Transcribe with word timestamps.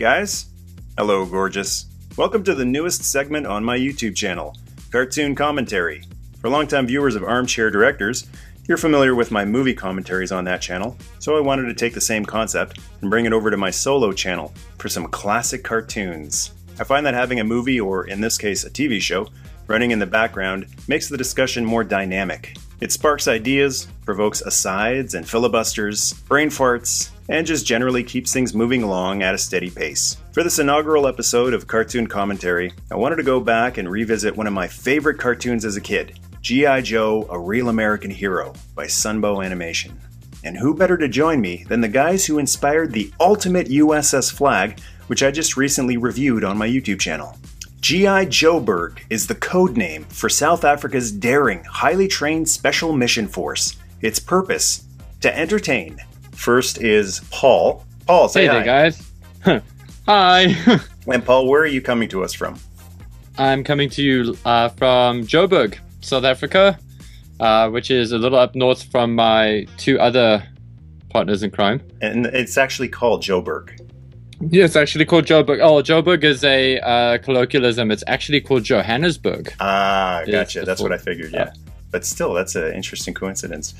guys. 0.00 0.46
Hello, 0.96 1.26
gorgeous. 1.26 1.84
Welcome 2.16 2.42
to 2.44 2.54
the 2.54 2.64
newest 2.64 3.04
segment 3.04 3.46
on 3.46 3.62
my 3.62 3.76
YouTube 3.76 4.16
channel, 4.16 4.56
Cartoon 4.90 5.34
Commentary. 5.34 6.04
For 6.40 6.48
longtime 6.48 6.86
viewers 6.86 7.16
of 7.16 7.22
Armchair 7.22 7.70
Directors, 7.70 8.26
you're 8.66 8.78
familiar 8.78 9.14
with 9.14 9.30
my 9.30 9.44
movie 9.44 9.74
commentaries 9.74 10.32
on 10.32 10.44
that 10.44 10.62
channel, 10.62 10.96
so 11.18 11.36
I 11.36 11.40
wanted 11.40 11.64
to 11.64 11.74
take 11.74 11.92
the 11.92 12.00
same 12.00 12.24
concept 12.24 12.80
and 13.02 13.10
bring 13.10 13.26
it 13.26 13.34
over 13.34 13.50
to 13.50 13.58
my 13.58 13.70
solo 13.70 14.10
channel 14.10 14.54
for 14.78 14.88
some 14.88 15.06
classic 15.06 15.62
cartoons. 15.62 16.54
I 16.78 16.84
find 16.84 17.04
that 17.04 17.12
having 17.12 17.40
a 17.40 17.44
movie, 17.44 17.78
or 17.78 18.06
in 18.06 18.22
this 18.22 18.38
case 18.38 18.64
a 18.64 18.70
TV 18.70 19.02
show, 19.02 19.28
running 19.66 19.90
in 19.90 19.98
the 19.98 20.06
background 20.06 20.66
makes 20.88 21.10
the 21.10 21.18
discussion 21.18 21.62
more 21.62 21.84
dynamic. 21.84 22.56
It 22.80 22.92
sparks 22.92 23.28
ideas, 23.28 23.88
provokes 24.06 24.40
asides 24.40 25.14
and 25.14 25.28
filibusters, 25.28 26.14
brain 26.14 26.48
farts, 26.48 27.10
and 27.28 27.46
just 27.46 27.66
generally 27.66 28.02
keeps 28.02 28.32
things 28.32 28.54
moving 28.54 28.82
along 28.82 29.22
at 29.22 29.34
a 29.34 29.38
steady 29.38 29.68
pace. 29.68 30.16
For 30.32 30.42
this 30.42 30.58
inaugural 30.58 31.06
episode 31.06 31.52
of 31.52 31.66
Cartoon 31.66 32.06
Commentary, 32.06 32.72
I 32.90 32.96
wanted 32.96 33.16
to 33.16 33.22
go 33.22 33.38
back 33.38 33.76
and 33.76 33.90
revisit 33.90 34.34
one 34.34 34.46
of 34.46 34.54
my 34.54 34.66
favorite 34.66 35.18
cartoons 35.18 35.66
as 35.66 35.76
a 35.76 35.80
kid, 35.80 36.18
G.I. 36.40 36.80
Joe 36.80 37.26
A 37.30 37.38
Real 37.38 37.68
American 37.68 38.10
Hero 38.10 38.54
by 38.74 38.86
Sunbow 38.86 39.44
Animation. 39.44 40.00
And 40.42 40.56
who 40.56 40.74
better 40.74 40.96
to 40.96 41.06
join 41.06 41.38
me 41.38 41.64
than 41.68 41.82
the 41.82 41.88
guys 41.88 42.24
who 42.24 42.38
inspired 42.38 42.92
the 42.92 43.12
ultimate 43.20 43.68
USS 43.68 44.32
Flagg, 44.32 44.80
which 45.08 45.22
I 45.22 45.30
just 45.30 45.58
recently 45.58 45.98
reviewed 45.98 46.44
on 46.44 46.56
my 46.56 46.66
YouTube 46.66 46.98
channel. 46.98 47.36
G.I. 47.80 48.26
Joburg 48.26 48.98
is 49.08 49.26
the 49.26 49.34
code 49.34 49.76
name 49.76 50.04
for 50.04 50.28
South 50.28 50.64
Africa's 50.64 51.10
daring, 51.10 51.64
highly 51.64 52.08
trained 52.08 52.48
Special 52.48 52.92
Mission 52.92 53.26
Force. 53.26 53.76
Its 54.02 54.18
purpose 54.18 54.84
to 55.22 55.36
entertain. 55.36 55.98
First 56.32 56.78
is 56.80 57.20
Paul. 57.30 57.84
Paul, 58.06 58.28
say 58.28 58.42
Hey 58.42 58.46
hi. 58.48 58.54
there, 58.54 58.64
guys. 58.64 59.62
Hi. 60.06 60.54
And 61.06 61.24
Paul, 61.24 61.48
where 61.48 61.62
are 61.62 61.66
you 61.66 61.80
coming 61.80 62.08
to 62.10 62.22
us 62.22 62.32
from? 62.34 62.56
I'm 63.36 63.64
coming 63.64 63.88
to 63.90 64.02
you 64.02 64.36
uh, 64.44 64.68
from 64.68 65.22
Joburg, 65.26 65.78
South 66.02 66.22
Africa, 66.24 66.78
uh, 67.40 67.68
which 67.70 67.90
is 67.90 68.12
a 68.12 68.18
little 68.18 68.38
up 68.38 68.54
north 68.54 68.84
from 68.92 69.14
my 69.16 69.66
two 69.76 69.98
other 69.98 70.46
partners 71.08 71.42
in 71.42 71.50
crime. 71.50 71.80
And 72.00 72.26
it's 72.26 72.56
actually 72.58 72.88
called 72.88 73.22
Joburg. 73.22 73.80
Yeah, 74.40 74.64
it's 74.64 74.76
actually 74.76 75.04
called 75.04 75.26
Joburg. 75.26 75.60
Oh, 75.62 75.82
Joburg 75.82 76.24
is 76.24 76.42
a 76.44 76.78
uh, 76.80 77.18
colloquialism. 77.18 77.90
It's 77.90 78.04
actually 78.06 78.40
called 78.40 78.64
Johannesburg. 78.64 79.52
Ah, 79.60 80.20
Yes, 80.26 80.30
gotcha. 80.30 80.60
the 80.60 80.66
That's 80.66 80.80
what 80.80 80.92
I 80.92 80.98
figured. 80.98 81.32
Yeah, 81.32 81.52
but 81.90 82.04
still, 82.06 82.32
that's 82.32 82.54
an 82.56 82.72
interesting 82.72 83.12
coincidence. 83.12 83.74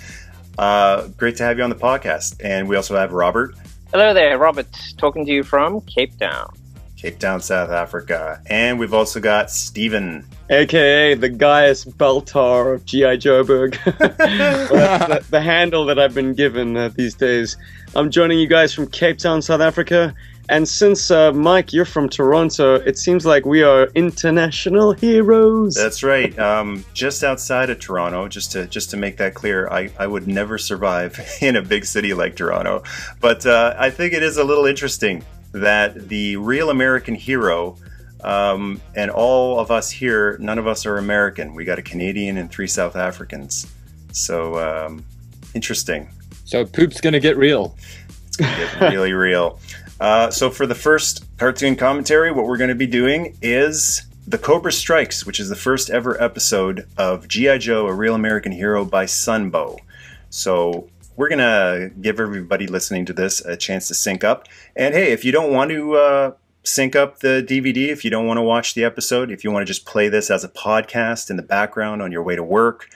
Uh, 0.58 1.06
great 1.16 1.36
to 1.36 1.44
have 1.44 1.56
you 1.56 1.64
on 1.64 1.70
the 1.70 1.76
podcast, 1.76 2.36
and 2.44 2.68
we 2.68 2.76
also 2.76 2.96
have 2.96 3.12
Robert, 3.12 3.54
Hello 3.92 4.14
there, 4.14 4.38
Robert, 4.38 4.68
talking 4.98 5.24
to 5.26 5.32
you 5.32 5.42
from 5.42 5.80
Cape 5.80 6.16
Town. 6.18 6.54
Cape 6.96 7.18
Town, 7.18 7.40
South 7.40 7.70
Africa, 7.70 8.40
and 8.46 8.78
we've 8.78 8.92
also 8.92 9.18
got 9.20 9.50
Stephen. 9.50 10.24
aka 10.50 11.14
the 11.14 11.28
Gaius 11.30 11.86
Baltar 11.86 12.74
of 12.74 12.84
G.I. 12.84 13.16
Joburg. 13.16 13.78
well, 14.70 14.98
that's 15.08 15.26
the, 15.26 15.30
the 15.30 15.40
handle 15.40 15.86
that 15.86 15.98
I've 15.98 16.14
been 16.14 16.34
given 16.34 16.76
uh, 16.76 16.90
these 16.94 17.14
days. 17.14 17.56
I'm 17.96 18.10
joining 18.10 18.38
you 18.38 18.46
guys 18.46 18.74
from 18.74 18.86
Cape 18.86 19.16
Town, 19.18 19.40
South 19.40 19.62
Africa. 19.62 20.14
And 20.50 20.68
since, 20.68 21.12
uh, 21.12 21.32
Mike, 21.32 21.72
you're 21.72 21.84
from 21.84 22.08
Toronto, 22.08 22.74
it 22.74 22.98
seems 22.98 23.24
like 23.24 23.46
we 23.46 23.62
are 23.62 23.84
international 23.94 24.90
heroes. 24.90 25.76
That's 25.76 26.02
right. 26.02 26.36
Um, 26.40 26.84
just 26.92 27.22
outside 27.22 27.70
of 27.70 27.78
Toronto, 27.78 28.26
just 28.26 28.50
to 28.52 28.66
just 28.66 28.90
to 28.90 28.96
make 28.96 29.16
that 29.18 29.34
clear, 29.34 29.68
I, 29.68 29.92
I 29.96 30.08
would 30.08 30.26
never 30.26 30.58
survive 30.58 31.20
in 31.40 31.54
a 31.54 31.62
big 31.62 31.84
city 31.84 32.14
like 32.14 32.34
Toronto. 32.34 32.82
But 33.20 33.46
uh, 33.46 33.76
I 33.78 33.90
think 33.90 34.12
it 34.12 34.24
is 34.24 34.38
a 34.38 34.44
little 34.44 34.66
interesting 34.66 35.24
that 35.52 36.08
the 36.08 36.36
real 36.36 36.70
American 36.70 37.14
hero, 37.14 37.76
um, 38.24 38.80
and 38.96 39.12
all 39.12 39.60
of 39.60 39.70
us 39.70 39.88
here, 39.88 40.36
none 40.40 40.58
of 40.58 40.66
us 40.66 40.84
are 40.84 40.98
American. 40.98 41.54
We 41.54 41.64
got 41.64 41.78
a 41.78 41.82
Canadian 41.82 42.36
and 42.38 42.50
three 42.50 42.66
South 42.66 42.96
Africans. 42.96 43.72
So 44.10 44.58
um, 44.58 45.04
interesting. 45.54 46.10
So 46.44 46.64
poop's 46.64 47.00
gonna 47.00 47.20
get 47.20 47.36
real. 47.36 47.76
It's 48.30 48.36
going 48.36 48.52
to 48.52 48.78
get 48.78 48.92
really 48.92 49.12
real. 49.12 49.58
Uh, 50.00 50.30
so, 50.30 50.48
for 50.50 50.66
the 50.66 50.74
first 50.74 51.24
cartoon 51.36 51.76
commentary, 51.76 52.32
what 52.32 52.46
we're 52.46 52.56
going 52.56 52.68
to 52.68 52.74
be 52.74 52.86
doing 52.86 53.36
is 53.42 54.02
The 54.26 54.38
Cobra 54.38 54.72
Strikes, 54.72 55.26
which 55.26 55.38
is 55.38 55.50
the 55.50 55.56
first 55.56 55.90
ever 55.90 56.20
episode 56.22 56.86
of 56.96 57.28
G.I. 57.28 57.58
Joe, 57.58 57.86
A 57.86 57.92
Real 57.92 58.14
American 58.14 58.50
Hero 58.50 58.86
by 58.86 59.04
Sunbow. 59.04 59.78
So, 60.30 60.88
we're 61.16 61.28
going 61.28 61.38
to 61.38 61.90
give 62.00 62.18
everybody 62.18 62.66
listening 62.66 63.04
to 63.04 63.12
this 63.12 63.44
a 63.44 63.58
chance 63.58 63.88
to 63.88 63.94
sync 63.94 64.24
up. 64.24 64.48
And 64.74 64.94
hey, 64.94 65.12
if 65.12 65.22
you 65.22 65.32
don't 65.32 65.52
want 65.52 65.70
to 65.70 65.94
uh, 65.94 66.32
sync 66.62 66.96
up 66.96 67.18
the 67.18 67.44
DVD, 67.46 67.88
if 67.88 68.02
you 68.02 68.10
don't 68.10 68.26
want 68.26 68.38
to 68.38 68.42
watch 68.42 68.72
the 68.72 68.84
episode, 68.84 69.30
if 69.30 69.44
you 69.44 69.50
want 69.50 69.66
to 69.66 69.70
just 69.70 69.84
play 69.84 70.08
this 70.08 70.30
as 70.30 70.44
a 70.44 70.48
podcast 70.48 71.28
in 71.28 71.36
the 71.36 71.42
background 71.42 72.00
on 72.00 72.10
your 72.10 72.22
way 72.22 72.36
to 72.36 72.42
work, 72.42 72.88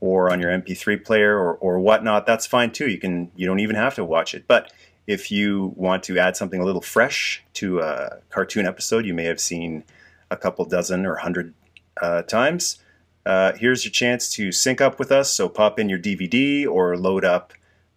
or 0.00 0.30
on 0.30 0.40
your 0.40 0.50
MP3 0.50 1.04
player 1.04 1.36
or, 1.36 1.54
or 1.54 1.78
whatnot, 1.80 2.26
that's 2.26 2.46
fine 2.46 2.70
too. 2.70 2.88
You 2.88 2.98
can 2.98 3.30
you 3.36 3.46
don't 3.46 3.60
even 3.60 3.76
have 3.76 3.94
to 3.96 4.04
watch 4.04 4.34
it. 4.34 4.44
But 4.46 4.72
if 5.08 5.32
you 5.32 5.72
want 5.74 6.02
to 6.04 6.18
add 6.18 6.36
something 6.36 6.60
a 6.60 6.64
little 6.64 6.82
fresh 6.82 7.42
to 7.54 7.80
a 7.80 8.18
cartoon 8.28 8.66
episode 8.66 9.06
you 9.06 9.14
may 9.14 9.24
have 9.24 9.40
seen 9.40 9.82
a 10.30 10.36
couple 10.36 10.64
dozen 10.66 11.06
or 11.06 11.16
hundred 11.16 11.54
uh, 12.00 12.22
times, 12.22 12.78
uh, 13.24 13.52
here's 13.54 13.84
your 13.84 13.90
chance 13.90 14.30
to 14.30 14.52
sync 14.52 14.80
up 14.80 14.98
with 14.98 15.10
us. 15.10 15.32
So 15.32 15.48
pop 15.48 15.78
in 15.80 15.88
your 15.88 15.98
DVD 15.98 16.68
or 16.68 16.96
load 16.96 17.24
up 17.24 17.54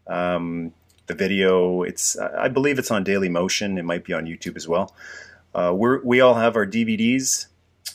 um, 0.07 0.73
the 1.07 1.13
video. 1.13 1.83
It's 1.83 2.17
I 2.17 2.47
believe 2.47 2.79
it's 2.79 2.89
on 2.89 3.03
Daily 3.03 3.29
Motion. 3.29 3.77
It 3.77 3.83
might 3.83 4.05
be 4.05 4.13
on 4.13 4.25
YouTube 4.25 4.55
as 4.55 4.67
well. 4.67 4.95
Uh, 5.53 5.73
we 5.75 6.21
all 6.21 6.35
have 6.35 6.55
our 6.55 6.65
DVDs 6.65 7.47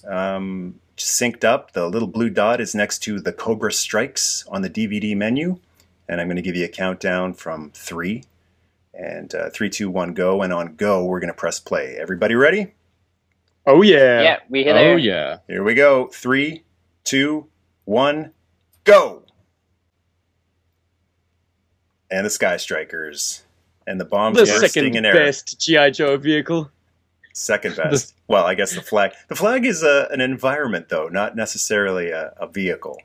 um, 0.06 0.78
synced 0.98 1.42
up. 1.42 1.72
The 1.72 1.88
little 1.88 2.08
blue 2.08 2.28
dot 2.28 2.60
is 2.60 2.74
next 2.74 2.98
to 3.04 3.18
the 3.18 3.32
Cobra 3.32 3.72
Strikes 3.72 4.44
on 4.48 4.60
the 4.60 4.70
DVD 4.70 5.16
menu. 5.16 5.58
And 6.06 6.20
I'm 6.20 6.26
going 6.26 6.36
to 6.36 6.42
give 6.42 6.54
you 6.54 6.66
a 6.66 6.68
countdown 6.68 7.32
from 7.32 7.70
three. 7.72 8.24
And 8.96 9.34
uh, 9.34 9.50
three, 9.50 9.68
two, 9.68 9.90
one, 9.90 10.14
go. 10.14 10.40
And 10.42 10.52
on 10.52 10.74
go, 10.76 11.04
we're 11.04 11.20
going 11.20 11.32
to 11.32 11.34
press 11.38 11.60
play. 11.60 11.96
Everybody 12.00 12.34
ready? 12.34 12.72
oh, 13.66 13.82
yeah. 13.82 14.22
Yeah, 14.22 14.38
we 14.48 14.62
hear 14.64 14.76
Oh 14.76 14.96
yeah. 14.96 15.38
Here 15.48 15.62
we 15.62 15.74
go. 15.74 16.06
Three, 16.06 16.64
two, 17.04 17.46
one, 17.84 18.32
go. 18.84 19.24
And 22.10 22.24
the 22.24 22.30
Sky 22.30 22.56
Strikers. 22.56 23.42
And 23.86 24.00
the 24.00 24.04
bombs 24.04 24.38
The 24.38 24.44
bursting 24.44 24.68
second 24.68 24.96
in 24.96 25.04
air. 25.04 25.12
best 25.14 25.60
G.I. 25.60 25.90
Joe 25.90 26.16
vehicle. 26.16 26.70
Second 27.34 27.76
best. 27.82 28.14
well, 28.28 28.46
I 28.46 28.54
guess 28.54 28.74
the 28.74 28.80
flag. 28.82 29.12
The 29.28 29.36
flag 29.36 29.64
is 29.66 29.82
a, 29.82 30.08
an 30.10 30.20
environment, 30.20 30.88
though, 30.88 31.08
not 31.08 31.36
necessarily 31.36 32.10
a, 32.10 32.32
a 32.38 32.46
vehicle. 32.46 32.98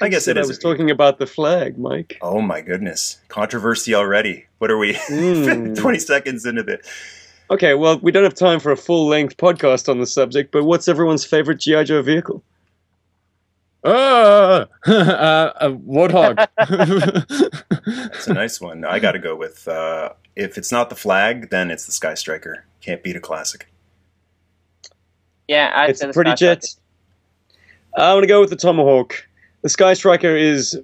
I 0.00 0.08
guess 0.08 0.24
Said 0.24 0.36
I 0.36 0.42
was 0.42 0.58
talking 0.58 0.90
about 0.90 1.18
the 1.18 1.26
flag, 1.26 1.78
Mike. 1.78 2.18
Oh 2.20 2.40
my 2.40 2.60
goodness. 2.60 3.18
Controversy 3.28 3.94
already. 3.94 4.46
What 4.58 4.70
are 4.70 4.78
we? 4.78 4.94
Mm. 4.94 5.76
20 5.78 5.98
seconds 5.98 6.44
into 6.44 6.62
the. 6.62 6.80
Okay, 7.50 7.74
well, 7.74 7.98
we 8.00 8.10
don't 8.12 8.24
have 8.24 8.34
time 8.34 8.60
for 8.60 8.72
a 8.72 8.76
full 8.76 9.06
length 9.06 9.36
podcast 9.36 9.88
on 9.88 9.98
the 9.98 10.06
subject, 10.06 10.50
but 10.52 10.64
what's 10.64 10.88
everyone's 10.88 11.24
favorite 11.24 11.60
G.I. 11.60 11.84
Joe 11.84 12.02
vehicle? 12.02 12.42
Ah, 13.84 14.66
uh, 14.86 15.52
a 15.60 15.70
warthog. 15.70 16.46
It's 17.88 18.26
a 18.26 18.34
nice 18.34 18.60
one. 18.60 18.84
I 18.84 18.98
got 18.98 19.12
to 19.12 19.20
go 19.20 19.36
with. 19.36 19.68
Uh, 19.68 20.10
if 20.34 20.58
it's 20.58 20.72
not 20.72 20.90
the 20.90 20.96
flag, 20.96 21.50
then 21.50 21.70
it's 21.70 21.86
the 21.86 21.92
Sky 21.92 22.14
Striker. 22.14 22.64
Can't 22.80 23.00
beat 23.02 23.14
a 23.14 23.20
classic. 23.20 23.68
Yeah, 25.46 25.72
I'd 25.74 25.90
it's 25.90 26.00
say 26.00 26.06
a 26.06 26.08
the 26.08 26.14
pretty 26.14 26.30
Sky 26.32 26.36
jet. 26.36 26.64
Strikers. 26.64 26.80
I'm 27.96 28.14
going 28.14 28.22
to 28.22 28.28
go 28.28 28.40
with 28.40 28.50
the 28.50 28.56
Tomahawk. 28.56 29.26
The 29.66 29.70
Sky 29.70 29.94
Striker 29.94 30.36
is 30.36 30.80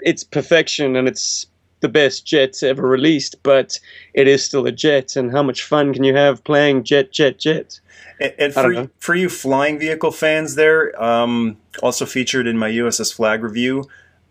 its 0.00 0.24
perfection 0.24 0.96
and 0.96 1.06
it's 1.06 1.46
the 1.78 1.88
best 1.88 2.26
jet 2.26 2.60
ever 2.60 2.82
released, 2.82 3.40
but 3.44 3.78
it 4.14 4.26
is 4.26 4.42
still 4.42 4.66
a 4.66 4.72
jet. 4.72 5.14
And 5.14 5.30
how 5.30 5.44
much 5.44 5.62
fun 5.62 5.94
can 5.94 6.02
you 6.02 6.16
have 6.16 6.42
playing 6.42 6.82
jet, 6.82 7.12
jet, 7.12 7.38
jet? 7.38 7.78
And, 8.20 8.34
and 8.36 8.52
for, 8.52 8.72
know. 8.72 8.90
for 8.98 9.14
you 9.14 9.28
flying 9.28 9.78
vehicle 9.78 10.10
fans 10.10 10.56
there, 10.56 11.00
um, 11.00 11.56
also 11.84 12.04
featured 12.04 12.48
in 12.48 12.58
my 12.58 12.68
USS 12.68 13.14
Flagg 13.14 13.44
review, 13.44 13.84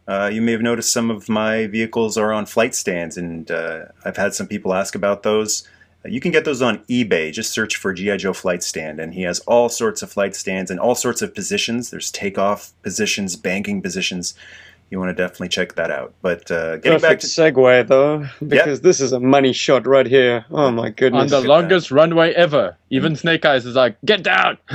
uh, 0.10 0.30
you 0.30 0.42
may 0.42 0.52
have 0.52 0.62
noticed 0.62 0.92
some 0.92 1.10
of 1.10 1.30
my 1.30 1.68
vehicles 1.68 2.18
are 2.18 2.34
on 2.34 2.46
flight 2.46 2.76
stands, 2.76 3.16
and 3.16 3.50
uh, 3.50 3.86
I've 4.04 4.18
had 4.18 4.34
some 4.34 4.48
people 4.48 4.74
ask 4.74 4.94
about 4.94 5.24
those. 5.24 5.66
You 6.08 6.20
can 6.20 6.32
get 6.32 6.46
those 6.46 6.62
on 6.62 6.80
eBay. 6.86 7.32
Just 7.32 7.52
search 7.52 7.76
for 7.76 7.94
G.I. 7.94 8.18
Joe 8.18 8.34
flight 8.34 8.64
stand, 8.64 9.00
and 9.00 9.14
he 9.14 9.24
has 9.24 9.40
all 9.42 9.70
sorts 9.70 10.02
of 10.02 10.12
flight 10.12 10.36
stands 10.36 10.70
and 10.72 10.80
all 10.80 10.96
sorts 10.96 11.22
of 11.22 11.34
positions. 11.34 11.90
There's 11.90 12.12
takeoff 12.12 12.72
positions, 12.84 13.36
banking 13.36 13.82
positions. 13.82 14.34
You 14.92 15.00
want 15.00 15.10
to 15.10 15.22
definitely 15.22 15.50
check 15.50 15.74
that 15.76 15.90
out. 15.90 16.14
But 16.22 16.50
uh, 16.52 16.78
getting 16.78 17.02
back 17.02 17.20
to 17.20 17.28
segue, 17.28 17.88
though, 17.88 18.28
because 18.48 18.82
this 18.82 19.02
is 19.02 19.12
a 19.14 19.20
money 19.20 19.52
shot 19.52 19.88
right 19.88 20.06
here. 20.06 20.46
Oh 20.52 20.70
my 20.72 20.90
goodness! 20.90 21.24
On 21.24 21.28
the 21.30 21.38
at 21.38 21.42
that. 21.42 21.48
longest 21.48 21.90
runway 21.92 22.34
ever. 22.34 22.78
Even 22.92 23.16
Snake 23.16 23.44
Eyes 23.46 23.66
is 23.66 23.76
like, 23.76 23.98
get 24.06 24.22
down. 24.22 24.58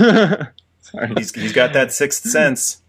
Sorry. 0.81 1.13
he's, 1.17 1.33
he's 1.35 1.53
got 1.53 1.73
that 1.75 1.93
sixth 1.93 2.25
sense. 2.25 2.83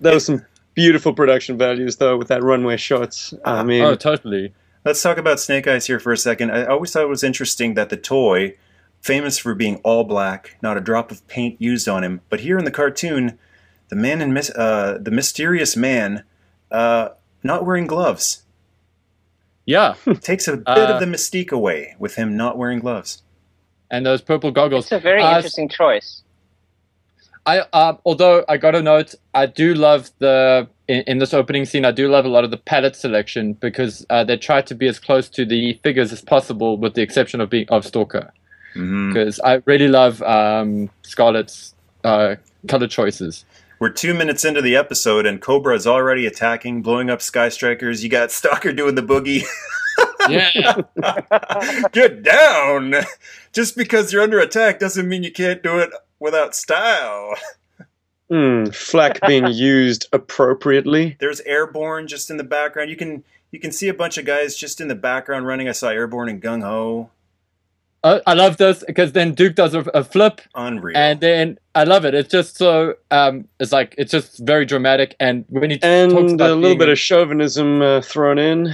There 0.00 0.14
was 0.14 0.24
some 0.26 0.44
beautiful 0.74 1.12
production 1.12 1.56
values, 1.56 1.96
though, 1.96 2.16
with 2.16 2.26
that 2.28 2.42
runway 2.42 2.76
shots. 2.76 3.32
I 3.44 3.62
mean, 3.62 3.82
Oh, 3.84 3.94
totally. 3.94 4.52
Let's 4.84 5.02
talk 5.02 5.16
about 5.16 5.38
Snake 5.40 5.66
Eyes 5.68 5.86
here 5.86 6.00
for 6.00 6.12
a 6.12 6.16
second. 6.16 6.50
I 6.50 6.64
always 6.66 6.92
thought 6.92 7.02
it 7.02 7.08
was 7.08 7.22
interesting 7.22 7.74
that 7.74 7.88
the 7.88 7.96
toy 7.96 8.56
famous 9.00 9.38
for 9.38 9.54
being 9.54 9.76
all 9.84 10.04
black, 10.04 10.56
not 10.62 10.76
a 10.76 10.80
drop 10.80 11.10
of 11.10 11.26
paint 11.28 11.60
used 11.60 11.88
on 11.88 12.02
him. 12.04 12.20
But 12.28 12.40
here 12.40 12.58
in 12.58 12.64
the 12.64 12.70
cartoon, 12.70 13.38
the 13.88 13.96
man 13.96 14.20
in 14.20 14.32
mis- 14.32 14.50
uh, 14.50 14.98
the 15.00 15.10
mysterious 15.10 15.76
man, 15.76 16.24
uh, 16.70 17.10
not 17.44 17.64
wearing 17.64 17.86
gloves, 17.86 18.42
Yeah, 19.66 19.94
takes 20.20 20.48
a 20.48 20.56
bit 20.56 20.66
Uh, 20.68 20.94
of 20.94 21.00
the 21.00 21.06
mystique 21.06 21.52
away 21.52 21.94
with 21.98 22.16
him 22.16 22.36
not 22.36 22.58
wearing 22.58 22.80
gloves. 22.80 23.22
and 23.90 24.04
those 24.06 24.22
purple 24.22 24.50
goggles. 24.50 24.86
It's 24.86 24.92
a 24.92 24.98
very 25.00 25.22
Uh, 25.22 25.36
interesting 25.36 25.68
choice. 25.68 26.22
I 27.44 27.60
uh, 27.72 27.94
although 28.04 28.44
I 28.48 28.56
got 28.56 28.70
to 28.72 28.82
note, 28.82 29.14
I 29.34 29.46
do 29.46 29.74
love 29.74 30.10
the 30.18 30.68
in, 30.88 31.02
in 31.06 31.18
this 31.18 31.34
opening 31.34 31.64
scene. 31.64 31.84
I 31.84 31.90
do 31.90 32.08
love 32.08 32.24
a 32.24 32.28
lot 32.28 32.44
of 32.44 32.50
the 32.50 32.56
palette 32.56 32.96
selection 32.96 33.54
because 33.54 34.04
uh, 34.10 34.24
they 34.24 34.36
try 34.36 34.62
to 34.62 34.74
be 34.74 34.88
as 34.88 34.98
close 34.98 35.28
to 35.30 35.44
the 35.44 35.74
figures 35.82 36.12
as 36.12 36.20
possible, 36.20 36.76
with 36.76 36.94
the 36.94 37.02
exception 37.02 37.40
of 37.40 37.50
being 37.50 37.68
of 37.68 37.84
Stalker. 37.84 38.32
hmm 38.74 39.12
Because 39.12 39.40
I 39.40 39.62
really 39.66 39.88
love 39.88 40.22
um, 40.22 40.90
Scarlett's 41.02 41.74
uh, 42.04 42.36
color 42.68 42.88
choices. 42.88 43.44
We're 43.78 43.90
two 43.90 44.14
minutes 44.14 44.44
into 44.44 44.62
the 44.62 44.76
episode, 44.76 45.26
and 45.26 45.40
Cobra 45.40 45.74
is 45.74 45.88
already 45.88 46.24
attacking, 46.26 46.82
blowing 46.82 47.10
up 47.10 47.20
Sky 47.20 47.48
Strikers. 47.48 48.04
You 48.04 48.10
got 48.10 48.30
Stalker 48.30 48.72
doing 48.72 48.94
the 48.94 49.02
boogie. 49.02 49.44
Yeah, 50.28 50.82
Get 51.92 52.22
down! 52.22 52.94
Just 53.52 53.76
because 53.76 54.12
you're 54.12 54.22
under 54.22 54.38
attack 54.38 54.78
doesn't 54.78 55.08
mean 55.08 55.24
you 55.24 55.32
can't 55.32 55.64
do 55.64 55.78
it 55.78 55.90
without 56.20 56.54
style. 56.54 57.34
Hmm, 58.32 58.64
flak 58.70 59.20
being 59.26 59.46
used 59.52 60.08
appropriately. 60.10 61.16
There's 61.20 61.40
Airborne 61.42 62.06
just 62.08 62.30
in 62.30 62.38
the 62.38 62.44
background. 62.44 62.88
You 62.88 62.96
can 62.96 63.24
you 63.50 63.60
can 63.60 63.72
see 63.72 63.88
a 63.88 63.94
bunch 63.94 64.16
of 64.16 64.24
guys 64.24 64.56
just 64.56 64.80
in 64.80 64.88
the 64.88 64.94
background 64.94 65.46
running. 65.46 65.68
I 65.68 65.72
saw 65.72 65.88
Airborne 65.90 66.30
and 66.30 66.40
Gung 66.42 66.62
Ho. 66.62 67.10
uh, 68.02 68.20
I 68.26 68.32
love 68.32 68.56
this 68.56 68.82
because 68.86 69.12
then 69.12 69.34
Duke 69.34 69.54
does 69.54 69.74
a, 69.74 69.80
a 69.92 70.02
flip, 70.02 70.40
Unreal. 70.54 70.96
and 70.96 71.20
then 71.20 71.58
I 71.74 71.84
love 71.84 72.06
it. 72.06 72.14
It's 72.14 72.30
just 72.30 72.56
so 72.56 72.94
um, 73.10 73.48
it's 73.60 73.70
like 73.70 73.94
it's 73.98 74.10
just 74.12 74.38
very 74.38 74.64
dramatic. 74.64 75.14
And 75.20 75.44
when 75.50 75.70
he 75.70 75.76
talks 75.76 75.84
And 75.84 76.12
about 76.12 76.50
a 76.52 76.54
little 76.54 76.70
being 76.70 76.78
bit 76.78 76.88
of 76.88 76.98
chauvinism 76.98 77.82
uh, 77.82 78.00
thrown 78.00 78.38
in. 78.38 78.72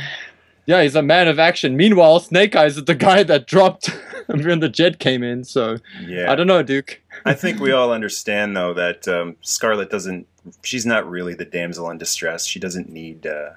Yeah, 0.68 0.82
he's 0.82 0.94
a 0.94 1.02
man 1.02 1.28
of 1.28 1.38
action. 1.38 1.78
Meanwhile, 1.78 2.20
Snake 2.20 2.54
Eyes 2.54 2.76
is 2.76 2.84
the 2.84 2.94
guy 2.94 3.22
that 3.22 3.46
dropped 3.46 3.86
when 4.26 4.60
the 4.60 4.68
jet 4.68 4.98
came 4.98 5.22
in. 5.22 5.42
So 5.42 5.78
yeah, 6.04 6.30
I 6.30 6.34
don't 6.34 6.46
know, 6.46 6.62
Duke. 6.62 7.00
I 7.24 7.32
think 7.32 7.58
we 7.58 7.72
all 7.72 7.90
understand 7.90 8.54
though 8.54 8.74
that 8.74 9.08
um, 9.08 9.36
Scarlett 9.40 9.88
doesn't. 9.88 10.26
She's 10.62 10.84
not 10.84 11.08
really 11.08 11.32
the 11.32 11.46
damsel 11.46 11.88
in 11.88 11.96
distress. 11.96 12.44
She 12.44 12.60
doesn't 12.60 12.90
need 12.90 13.26
uh, 13.26 13.52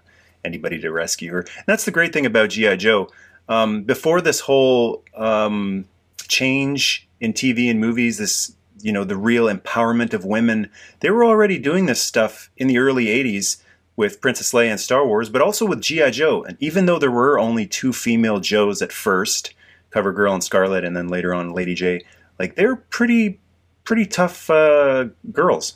anybody 0.46 0.80
to 0.80 0.90
rescue 0.90 1.34
her. 1.34 1.42
And 1.42 1.66
that's 1.66 1.84
the 1.84 1.92
great 1.92 2.14
thing 2.14 2.26
about 2.26 2.52
GI 2.52 2.78
Joe. 2.78 3.10
Um, 3.50 3.84
before 3.84 4.22
this 4.22 4.40
whole 4.40 5.04
um, 5.14 5.90
change 6.30 7.10
in 7.20 7.34
TV 7.34 7.70
and 7.70 7.82
movies, 7.82 8.20
this 8.20 8.56
you 8.82 8.94
know 8.94 9.04
the 9.04 9.18
real 9.18 9.54
empowerment 9.54 10.14
of 10.14 10.24
women, 10.24 10.70
they 11.02 11.10
were 11.10 11.26
already 11.26 11.60
doing 11.60 11.88
this 11.88 12.02
stuff 12.02 12.50
in 12.56 12.68
the 12.68 12.78
early 12.78 13.08
'80s 13.08 13.62
with 13.96 14.22
Princess 14.22 14.54
Leia 14.54 14.70
and 14.72 14.80
Star 14.80 15.06
Wars, 15.06 15.30
but 15.30 15.42
also 15.42 15.66
with 15.66 15.82
GI 15.82 16.12
Joe. 16.12 16.44
And 16.44 16.58
even 16.60 16.86
though 16.86 16.98
there 17.00 17.12
were 17.12 17.38
only 17.40 17.66
two 17.68 17.92
female 17.94 18.40
Joes 18.40 18.82
at 18.82 18.92
first, 18.92 19.54
Cover 19.92 20.12
Girl 20.14 20.34
and 20.34 20.44
Scarlett, 20.44 20.84
and 20.86 20.96
then 20.96 21.08
later 21.10 21.34
on 21.34 21.52
Lady 21.54 21.76
Jaye, 21.76 22.02
like 22.40 22.56
they're 22.56 22.76
pretty 22.78 23.40
pretty 23.84 24.06
tough 24.06 24.50
uh, 24.50 25.06
girls. 25.32 25.76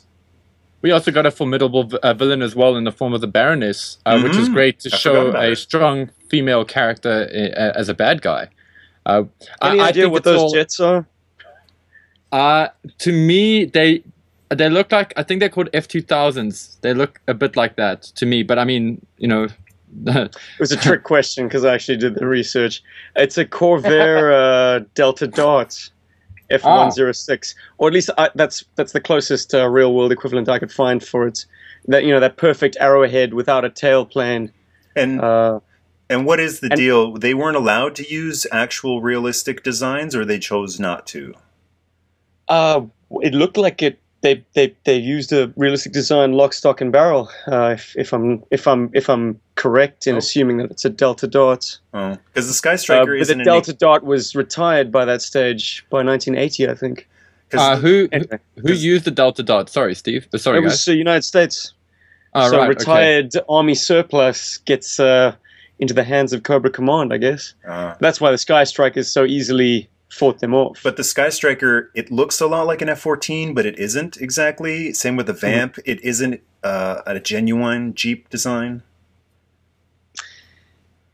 We 0.82 0.92
also 0.92 1.10
got 1.10 1.26
a 1.26 1.30
formidable 1.30 1.84
v- 1.84 1.98
uh, 2.02 2.14
villain 2.14 2.42
as 2.42 2.54
well 2.54 2.76
in 2.76 2.84
the 2.84 2.92
form 2.92 3.12
of 3.12 3.20
the 3.20 3.26
Baroness, 3.26 3.98
uh, 4.06 4.20
which 4.20 4.36
is 4.36 4.48
Mhm. 4.48 4.52
great 4.54 4.80
to 4.80 4.90
I 4.92 4.96
show 4.96 5.26
a 5.28 5.48
her. 5.48 5.54
strong 5.54 6.10
female 6.28 6.64
character 6.64 7.28
uh, 7.32 7.78
as 7.78 7.88
a 7.88 7.94
bad 7.94 8.22
guy. 8.22 8.48
Uh, 9.04 9.24
Any 9.62 9.80
I, 9.80 9.84
I 9.84 9.88
idea 9.88 10.04
think 10.04 10.12
what 10.12 10.24
those 10.24 10.40
all- 10.40 10.52
jets 10.52 10.78
are? 10.80 11.06
Uh, 12.32 12.68
to 12.98 13.12
me, 13.12 13.64
they 13.64 14.02
they 14.50 14.68
look 14.68 14.92
like 14.92 15.12
I 15.16 15.22
think 15.22 15.40
they're 15.40 15.48
called 15.48 15.68
F 15.72 15.88
two 15.88 16.02
thousands. 16.02 16.78
They 16.82 16.94
look 16.94 17.20
a 17.28 17.34
bit 17.34 17.56
like 17.56 17.76
that 17.76 18.02
to 18.02 18.26
me. 18.26 18.42
But 18.42 18.58
I 18.58 18.64
mean, 18.64 19.04
you 19.18 19.28
know, 19.28 19.48
It 20.06 20.36
was 20.60 20.72
a 20.72 20.76
trick 20.76 21.02
question 21.12 21.46
because 21.48 21.64
I 21.64 21.74
actually 21.74 21.96
did 21.98 22.14
the 22.16 22.26
research. 22.26 22.82
It's 23.16 23.38
a 23.38 23.44
Convair 23.44 24.32
uh, 24.32 24.84
Delta 24.94 25.26
Dart 25.26 25.90
F106, 26.50 27.54
or 27.78 27.88
at 27.88 27.94
least 27.94 28.10
I, 28.18 28.30
that's 28.34 28.64
that's 28.76 28.92
the 28.92 29.00
closest 29.00 29.54
uh, 29.54 29.66
real 29.68 29.94
world 29.94 30.12
equivalent 30.12 30.48
I 30.48 30.58
could 30.58 30.72
find 30.72 31.02
for 31.02 31.26
it. 31.26 31.44
That 31.88 32.04
you 32.04 32.12
know 32.12 32.20
that 32.20 32.36
perfect 32.36 32.76
arrowhead 32.80 33.34
without 33.34 33.64
a 33.64 33.70
tail 33.70 34.04
plane. 34.06 34.52
And 34.94 35.20
Uh, 35.20 35.60
and 36.08 36.24
what 36.24 36.38
is 36.40 36.60
the 36.60 36.68
and- 36.70 36.76
deal? 36.78 37.12
They 37.14 37.34
weren't 37.34 37.56
allowed 37.56 37.94
to 37.96 38.08
use 38.08 38.46
actual 38.52 39.00
realistic 39.02 39.62
designs, 39.64 40.14
or 40.14 40.24
they 40.24 40.38
chose 40.38 40.78
not 40.80 41.06
to. 41.08 41.34
uh, 42.48 42.82
it 43.22 43.34
looked 43.34 43.56
like 43.56 43.82
it. 43.82 43.98
They, 44.22 44.44
they, 44.54 44.74
they 44.84 44.96
used 44.96 45.32
a 45.32 45.52
realistic 45.56 45.92
design, 45.92 46.32
lock, 46.32 46.52
stock, 46.54 46.80
and 46.80 46.90
barrel. 46.90 47.30
Uh, 47.46 47.74
if, 47.74 47.94
if 47.96 48.12
I'm 48.12 48.42
if 48.50 48.66
I'm 48.66 48.90
if 48.94 49.08
I'm 49.10 49.38
correct 49.54 50.06
in 50.06 50.14
Oh. 50.14 50.18
assuming 50.18 50.56
that 50.58 50.70
it's 50.70 50.84
a 50.84 50.90
Delta 50.90 51.26
Dart. 51.28 51.78
Oh, 51.94 52.16
because 52.32 52.48
the 52.48 52.54
Sky 52.54 52.72
Uh, 52.72 52.76
Striker 52.76 53.06
but 53.12 53.20
isn't 53.20 53.38
the 53.38 53.42
an 53.42 53.44
Delta 53.46 53.72
Dart 53.72 54.04
was 54.04 54.34
retired 54.34 54.90
by 54.90 55.04
that 55.04 55.22
stage 55.22 55.84
by 55.90 56.02
1980, 56.02 56.68
I 56.68 56.74
think. 56.74 57.08
uh, 57.52 57.76
who 57.76 58.08
Anyway, 58.10 58.38
who 58.62 58.72
used 58.72 59.04
the 59.04 59.10
Delta 59.12 59.42
Dot? 59.42 59.68
Sorry, 59.70 59.94
Steve. 59.94 60.26
Uh, 60.34 60.38
Sorry, 60.38 60.58
it 60.58 60.62
guys. 60.62 60.72
was 60.72 60.84
the 60.86 60.96
United 60.96 61.22
States. 61.22 61.72
Oh, 62.34 62.50
so 62.50 62.56
right, 62.58 62.62
okay. 62.64 62.68
retired 62.68 63.32
army 63.48 63.74
surplus 63.74 64.56
gets 64.58 64.98
uh, 64.98 65.34
into 65.78 65.94
the 65.94 66.04
hands 66.04 66.32
of 66.32 66.42
Cobra 66.42 66.70
Command, 66.70 67.12
I 67.12 67.18
guess. 67.18 67.54
uh, 67.68 67.94
That's 68.00 68.20
why 68.20 68.30
the 68.30 68.38
Sky 68.38 68.64
Strikers 68.64 69.10
so 69.10 69.24
easily 69.24 69.88
fought 70.08 70.38
them 70.40 70.54
off. 70.54 70.80
but 70.82 70.96
the 70.96 71.04
Sky 71.04 71.28
Striker, 71.28 71.90
it 71.94 72.10
looks 72.10 72.40
a 72.40 72.46
lot 72.46 72.66
like 72.66 72.80
an 72.82 72.88
F 72.88 73.00
fourteen, 73.00 73.54
but 73.54 73.66
it 73.66 73.78
isn't 73.78 74.16
exactly. 74.18 74.92
Same 74.92 75.16
with 75.16 75.26
the 75.26 75.32
Mm-hmm. 75.32 75.40
Vamp. 75.40 75.78
It 75.84 76.00
isn't 76.02 76.40
uh, 76.62 77.02
a 77.06 77.20
genuine 77.20 77.94
Jeep 77.94 78.28
design. 78.30 78.82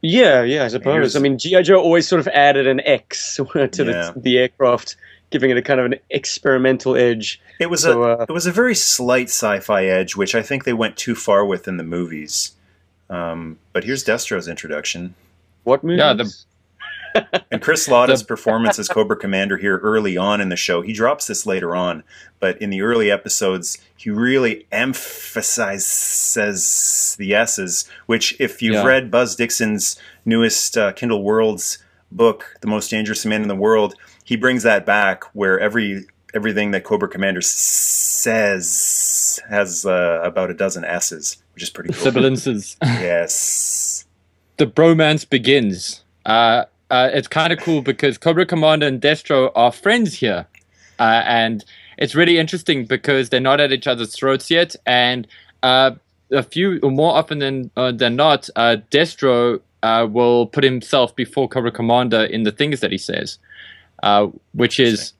yeah, 0.00 0.42
yeah, 0.42 0.64
I 0.64 0.68
suppose. 0.68 0.92
Here's- 0.94 1.16
I 1.16 1.20
mean, 1.20 1.38
GI 1.38 1.62
Joe 1.62 1.80
always 1.80 2.08
sort 2.08 2.20
of 2.20 2.28
added 2.28 2.66
an 2.66 2.80
X 2.80 3.36
to 3.36 3.44
Yeah. 3.54 3.70
the, 3.72 4.12
the 4.16 4.38
aircraft, 4.38 4.96
giving 5.30 5.50
it 5.50 5.56
a 5.56 5.62
kind 5.62 5.78
of 5.80 5.86
an 5.86 5.94
experimental 6.10 6.96
edge. 6.96 7.40
It 7.60 7.70
was 7.70 7.82
So, 7.82 8.02
a 8.02 8.18
uh, 8.18 8.26
it 8.28 8.32
was 8.32 8.46
a 8.46 8.52
very 8.52 8.74
slight 8.74 9.28
sci-fi 9.28 9.84
edge, 9.86 10.16
which 10.16 10.34
I 10.34 10.42
think 10.42 10.64
they 10.64 10.72
went 10.72 10.96
too 10.96 11.14
far 11.14 11.44
with 11.44 11.68
in 11.68 11.76
the 11.76 11.84
movies. 11.84 12.52
Um, 13.08 13.58
but 13.72 13.84
here's 13.84 14.02
Destro's 14.02 14.48
introduction. 14.48 15.14
What 15.64 15.84
movie? 15.84 15.98
Yeah, 15.98 16.14
the- 16.14 16.34
And 17.50 17.60
Chris 17.60 17.88
Latta's 17.88 18.22
performance 18.22 18.78
as 18.78 18.88
Cobra 18.88 19.16
Commander 19.16 19.56
here 19.58 19.78
early 19.78 20.16
on 20.16 20.40
in 20.40 20.48
the 20.48 20.56
show, 20.56 20.80
he 20.82 20.92
drops 20.92 21.26
this 21.26 21.44
later 21.46 21.76
on, 21.76 22.02
but 22.40 22.60
in 22.62 22.70
the 22.70 22.80
early 22.82 23.10
episodes, 23.10 23.78
he 23.96 24.08
really 24.10 24.66
emphasizes 25.86 27.16
the 27.18 27.34
S's, 27.34 27.84
which, 28.06 28.34
if 28.40 28.62
you've 28.62 28.74
Yeah. 28.74 28.84
read 28.86 29.10
Buzz 29.10 29.36
Dixon's 29.36 29.96
newest 30.24 30.76
uh, 30.78 30.92
Kindle 30.92 31.22
Worlds 31.22 31.78
book, 32.10 32.56
The 32.60 32.66
Most 32.66 32.88
Dangerous 32.90 33.24
Man 33.26 33.42
in 33.42 33.48
the 33.48 33.56
World, 33.56 33.94
he 34.24 34.36
brings 34.36 34.62
that 34.62 34.86
back 34.86 35.24
where 35.34 35.58
every 35.58 36.06
everything 36.34 36.70
that 36.70 36.82
Cobra 36.82 37.08
Commander 37.08 37.40
s- 37.40 37.48
says 37.50 39.38
has 39.50 39.84
uh, 39.84 40.20
about 40.24 40.50
a 40.50 40.54
dozen 40.54 40.82
S's, 40.84 41.36
which 41.54 41.62
is 41.62 41.68
pretty 41.70 41.92
cool. 41.92 42.10
Sibilances. 42.10 42.76
yes. 42.82 44.06
the 44.56 44.66
bromance 44.66 45.28
begins. 45.28 46.04
Uh, 46.24 46.64
uh, 46.92 47.08
it's 47.10 47.26
kind 47.26 47.54
of 47.54 47.58
cool 47.58 47.80
because 47.80 48.18
Cobra 48.18 48.44
Commander 48.44 48.86
and 48.86 49.00
Destro 49.00 49.50
are 49.54 49.72
friends 49.72 50.12
here, 50.12 50.46
uh, 50.98 51.22
and 51.24 51.64
it's 51.96 52.14
really 52.14 52.36
interesting 52.38 52.84
because 52.84 53.30
they're 53.30 53.40
not 53.40 53.60
at 53.60 53.72
each 53.72 53.86
other's 53.86 54.14
throats 54.14 54.50
yet. 54.50 54.76
And 54.84 55.26
uh, 55.62 55.92
a 56.30 56.42
few, 56.42 56.78
or 56.82 56.90
more 56.90 57.14
often 57.14 57.38
than 57.38 57.70
uh, 57.78 57.92
than 57.92 58.14
not, 58.14 58.50
uh, 58.56 58.76
Destro 58.90 59.60
uh, 59.82 60.06
will 60.10 60.46
put 60.46 60.64
himself 60.64 61.16
before 61.16 61.48
Cobra 61.48 61.72
Commander 61.72 62.24
in 62.24 62.42
the 62.42 62.52
things 62.52 62.80
that 62.80 62.92
he 62.92 62.98
says, 62.98 63.38
uh, 64.02 64.28
which 64.52 64.78
is. 64.78 65.14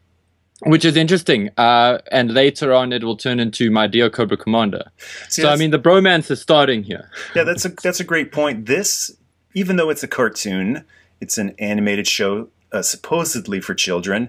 Which 0.65 0.85
is 0.85 0.97
interesting, 0.97 1.51
uh, 1.57 1.99
and 2.13 2.33
later 2.33 2.73
on 2.73 2.93
it 2.93 3.03
will 3.03 3.17
turn 3.17 3.41
into 3.41 3.69
my 3.73 3.89
dear 3.89 4.09
Cobra 4.09 4.37
Commander. 4.37 4.93
See, 5.29 5.43
so 5.43 5.49
I 5.49 5.57
mean, 5.57 5.73
the 5.73 5.79
bromance 5.81 6.31
is 6.31 6.41
starting 6.41 6.85
here. 6.85 7.11
yeah, 7.35 7.43
that's 7.43 7.65
a 7.65 7.71
that's 7.71 7.99
a 7.99 8.05
great 8.05 8.31
point. 8.31 8.67
This, 8.67 9.11
even 9.55 9.75
though 9.75 9.91
it's 9.91 10.05
a 10.05 10.07
cartoon, 10.07 10.85
it's 11.23 11.39
an 11.39 11.55
animated 11.61 12.07
show 12.07 12.49
uh, 12.73 12.83
supposedly 12.83 13.61
for 13.61 13.75
children. 13.75 14.29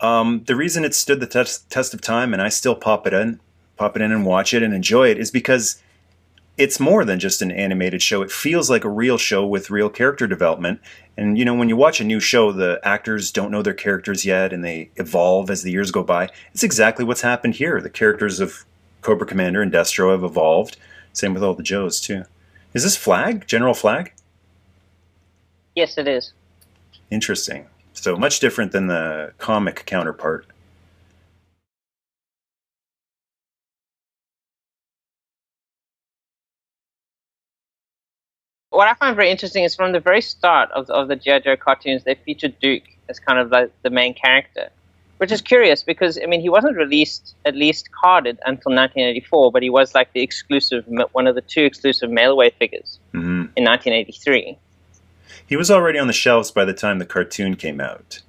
Um, 0.00 0.42
the 0.44 0.54
reason 0.54 0.84
it 0.84 0.94
stood 0.94 1.18
the 1.18 1.26
test 1.26 1.68
test 1.70 1.94
of 1.94 2.02
time, 2.02 2.34
and 2.34 2.42
I 2.42 2.50
still 2.50 2.76
pop 2.76 3.06
it 3.06 3.14
in, 3.14 3.40
pop 3.76 3.96
it 3.96 4.02
in 4.02 4.12
and 4.12 4.26
watch 4.26 4.52
it 4.52 4.62
and 4.62 4.74
enjoy 4.74 5.08
it, 5.08 5.18
is 5.18 5.30
because 5.30 5.82
it's 6.58 6.78
more 6.78 7.04
than 7.04 7.18
just 7.18 7.40
an 7.40 7.50
animated 7.50 8.02
show. 8.02 8.20
It 8.20 8.30
feels 8.30 8.68
like 8.68 8.84
a 8.84 8.90
real 8.90 9.16
show 9.16 9.46
with 9.46 9.70
real 9.70 9.88
character 9.88 10.26
development. 10.26 10.80
And 11.16 11.38
you 11.38 11.44
know, 11.44 11.54
when 11.54 11.70
you 11.70 11.76
watch 11.76 12.00
a 12.00 12.04
new 12.04 12.20
show, 12.20 12.52
the 12.52 12.80
actors 12.82 13.30
don't 13.30 13.50
know 13.50 13.62
their 13.62 13.74
characters 13.74 14.26
yet, 14.26 14.52
and 14.52 14.62
they 14.62 14.90
evolve 14.96 15.50
as 15.50 15.62
the 15.62 15.70
years 15.70 15.90
go 15.90 16.02
by. 16.02 16.28
It's 16.52 16.62
exactly 16.62 17.04
what's 17.04 17.22
happened 17.22 17.54
here. 17.54 17.80
The 17.80 17.90
characters 17.90 18.40
of 18.40 18.66
Cobra 19.00 19.26
Commander 19.26 19.62
and 19.62 19.72
Destro 19.72 20.12
have 20.12 20.22
evolved. 20.24 20.76
Same 21.14 21.32
with 21.32 21.42
all 21.42 21.54
the 21.54 21.62
Joes 21.62 21.98
too. 21.98 22.24
Is 22.74 22.82
this 22.82 22.96
Flagg? 22.96 23.46
General 23.46 23.72
Flagg? 23.72 24.12
Yes, 25.76 25.98
it 25.98 26.08
is. 26.08 26.32
Interesting. 27.10 27.66
So 27.92 28.16
much 28.16 28.40
different 28.40 28.72
than 28.72 28.86
the 28.88 29.32
comic 29.38 29.84
counterpart. 29.86 30.46
What 38.70 38.88
I 38.88 38.94
find 38.94 39.14
very 39.14 39.30
interesting 39.30 39.64
is 39.64 39.74
from 39.76 39.92
the 39.92 40.00
very 40.00 40.20
start 40.20 40.70
of, 40.72 40.90
of 40.90 41.08
the 41.08 41.16
G.I. 41.16 41.40
Joe 41.40 41.56
cartoons, 41.56 42.04
they 42.04 42.14
featured 42.14 42.58
Duke 42.58 42.82
as 43.08 43.20
kind 43.20 43.38
of 43.38 43.50
like 43.50 43.70
the 43.82 43.90
main 43.90 44.12
character, 44.12 44.68
which 45.18 45.30
is 45.30 45.40
curious 45.40 45.82
because, 45.82 46.18
I 46.22 46.26
mean, 46.26 46.40
he 46.40 46.48
wasn't 46.48 46.76
released, 46.76 47.36
at 47.44 47.54
least 47.54 47.90
carded, 47.92 48.38
until 48.44 48.72
1984, 48.72 49.52
but 49.52 49.62
he 49.62 49.70
was 49.70 49.94
like 49.94 50.12
the 50.12 50.22
exclusive, 50.22 50.84
one 51.12 51.26
of 51.26 51.34
the 51.34 51.40
two 51.42 51.62
exclusive 51.62 52.10
mailway 52.10 52.52
figures 52.58 52.98
hmm 53.12 53.44
in 53.56 53.64
1983. 53.64 54.58
He 55.46 55.56
was 55.56 55.70
already 55.70 55.98
on 55.98 56.06
the 56.06 56.12
shelves 56.12 56.50
by 56.50 56.64
the 56.64 56.74
time 56.74 56.98
the 56.98 57.06
cartoon 57.06 57.54
came 57.56 57.80
out. 57.80 58.20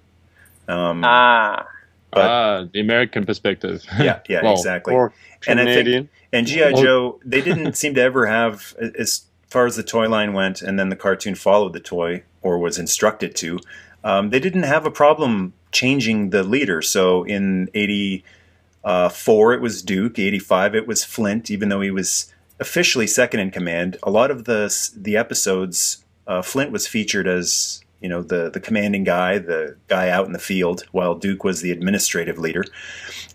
Um, 0.67 1.03
Ah. 1.03 1.65
But- 2.11 2.25
ah, 2.29 2.65
the 2.71 2.79
American 2.79 3.25
perspective. 3.25 3.83
yeah, 3.99 4.19
yeah, 4.29 4.41
Well, 4.43 4.53
exactly. 4.53 4.93
Or 4.93 5.13
And 5.47 5.59
I 5.59 5.65
think- 5.65 5.77
Canadian. 5.77 6.09
And 6.33 6.45
GI 6.45 6.73
Joe, 6.73 7.19
they 7.23 7.41
didn't 7.41 7.77
seem 7.77 7.93
to 7.95 8.01
ever 8.01 8.25
have, 8.25 8.75
as 8.99 9.21
far 9.49 9.65
as 9.65 9.77
the 9.77 9.83
toy 9.83 10.09
line 10.09 10.33
went, 10.33 10.61
and 10.61 10.77
then 10.77 10.89
the 10.89 10.95
cartoon 10.97 11.35
followed 11.35 11.71
the 11.71 11.79
toy 11.79 12.23
or 12.41 12.57
was 12.59 12.77
instructed 12.77 13.33
to. 13.37 13.59
Um, 14.03 14.29
they 14.29 14.39
didn't 14.41 14.63
have 14.63 14.85
a 14.85 14.91
problem 14.91 15.53
changing 15.71 16.31
the 16.31 16.43
leader. 16.43 16.81
So 16.81 17.23
in 17.23 17.69
'84 17.73 19.53
it 19.53 19.61
was 19.61 19.81
Duke, 19.81 20.19
'85 20.19 20.75
it 20.75 20.85
was 20.87 21.03
Flint, 21.05 21.49
even 21.49 21.69
though 21.69 21.81
he 21.81 21.91
was 21.91 22.33
officially 22.59 23.07
second 23.07 23.39
in 23.39 23.49
command. 23.51 23.97
A 24.03 24.09
lot 24.11 24.29
of 24.29 24.43
the 24.45 24.73
the 24.97 25.15
episodes, 25.15 26.03
uh, 26.27 26.41
Flint 26.41 26.71
was 26.71 26.87
featured 26.87 27.27
as 27.27 27.81
you 28.01 28.09
know 28.09 28.21
the 28.21 28.49
the 28.49 28.59
commanding 28.59 29.03
guy, 29.03 29.37
the 29.39 29.75
guy 29.87 30.09
out 30.09 30.25
in 30.27 30.33
the 30.33 30.39
field, 30.39 30.83
while 30.91 31.15
Duke 31.15 31.43
was 31.43 31.61
the 31.61 31.71
administrative 31.71 32.37
leader. 32.37 32.63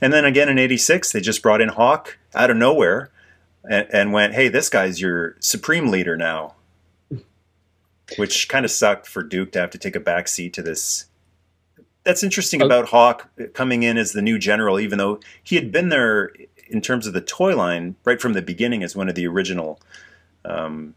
And 0.01 0.13
then 0.13 0.25
again 0.25 0.49
in 0.49 0.59
'86 0.59 1.11
they 1.13 1.21
just 1.21 1.43
brought 1.43 1.61
in 1.61 1.69
Hawk 1.71 2.19
out 2.35 2.51
of 2.51 2.57
nowhere 2.57 3.11
and, 3.69 3.87
and 3.93 4.13
went, 4.13 4.35
"Hey, 4.35 4.49
this 4.49 4.69
guy's 4.69 5.01
your 5.01 5.37
supreme 5.41 5.89
leader 5.89 6.17
now," 6.17 6.55
which 8.17 8.49
kind 8.49 8.65
of 8.65 8.71
sucked 8.71 9.07
for 9.07 9.23
Duke 9.23 9.53
to 9.53 9.61
have 9.61 9.71
to 9.71 9.79
take 9.79 9.97
a 9.97 10.01
backseat 10.01 10.53
to 10.55 10.63
this. 10.63 11.07
That's 12.05 12.23
interesting 12.23 12.63
Oh. 12.63 12.67
about 12.67 12.89
Hawk 12.89 13.31
coming 13.55 13.83
in 13.85 13.97
as 13.97 14.13
the 14.13 14.23
new 14.23 14.39
general, 14.39 14.79
even 14.81 14.99
though 14.99 15.21
he 15.43 15.57
had 15.57 15.71
been 15.73 15.89
there 15.89 16.33
in 16.69 16.81
terms 16.81 17.07
of 17.07 17.13
the 17.13 17.21
toy 17.21 17.55
line 17.57 17.95
right 18.05 18.21
from 18.21 18.33
the 18.33 18.43
beginning 18.43 18.83
as 18.83 18.97
one 18.97 19.09
of 19.09 19.15
the 19.15 19.27
original 19.27 19.79
um, 20.45 20.95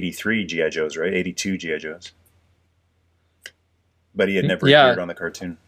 83 0.00 0.46
GI 0.46 0.70
Joes, 0.70 0.96
right? 0.96 1.12
82 1.12 1.58
GI 1.58 1.78
Joes, 1.78 2.12
but 4.14 4.28
he 4.28 4.36
had 4.36 4.44
never 4.46 4.68
Yeah. 4.68 4.86
appeared 4.86 4.98
on 5.00 5.08
the 5.08 5.14
cartoon. 5.14 5.58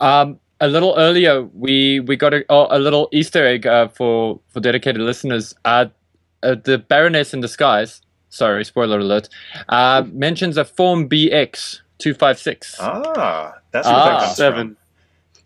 Um, 0.00 0.40
a 0.60 0.68
little 0.68 0.94
earlier, 0.96 1.42
we 1.42 2.00
we 2.00 2.16
got 2.16 2.34
a, 2.34 2.44
oh, 2.48 2.66
a 2.70 2.78
little 2.78 3.08
Easter 3.12 3.46
egg 3.46 3.66
uh, 3.66 3.88
for 3.88 4.40
for 4.48 4.60
dedicated 4.60 5.00
listeners. 5.02 5.54
Uh, 5.64 5.86
uh, 6.42 6.56
the 6.64 6.78
Baroness 6.78 7.32
in 7.34 7.40
disguise. 7.40 8.00
Sorry, 8.30 8.64
spoiler 8.64 8.98
alert. 8.98 9.28
Uh, 9.68 10.04
mentions 10.12 10.56
a 10.56 10.64
Form 10.64 11.08
BX 11.08 11.80
two 11.98 12.14
five 12.14 12.38
six. 12.38 12.76
Ah, 12.80 13.54
that's 13.72 13.86
Ah. 13.86 13.92
where 13.92 14.04
that 14.04 14.18
comes 14.20 14.26
from. 14.26 14.34
Seven. 14.36 14.76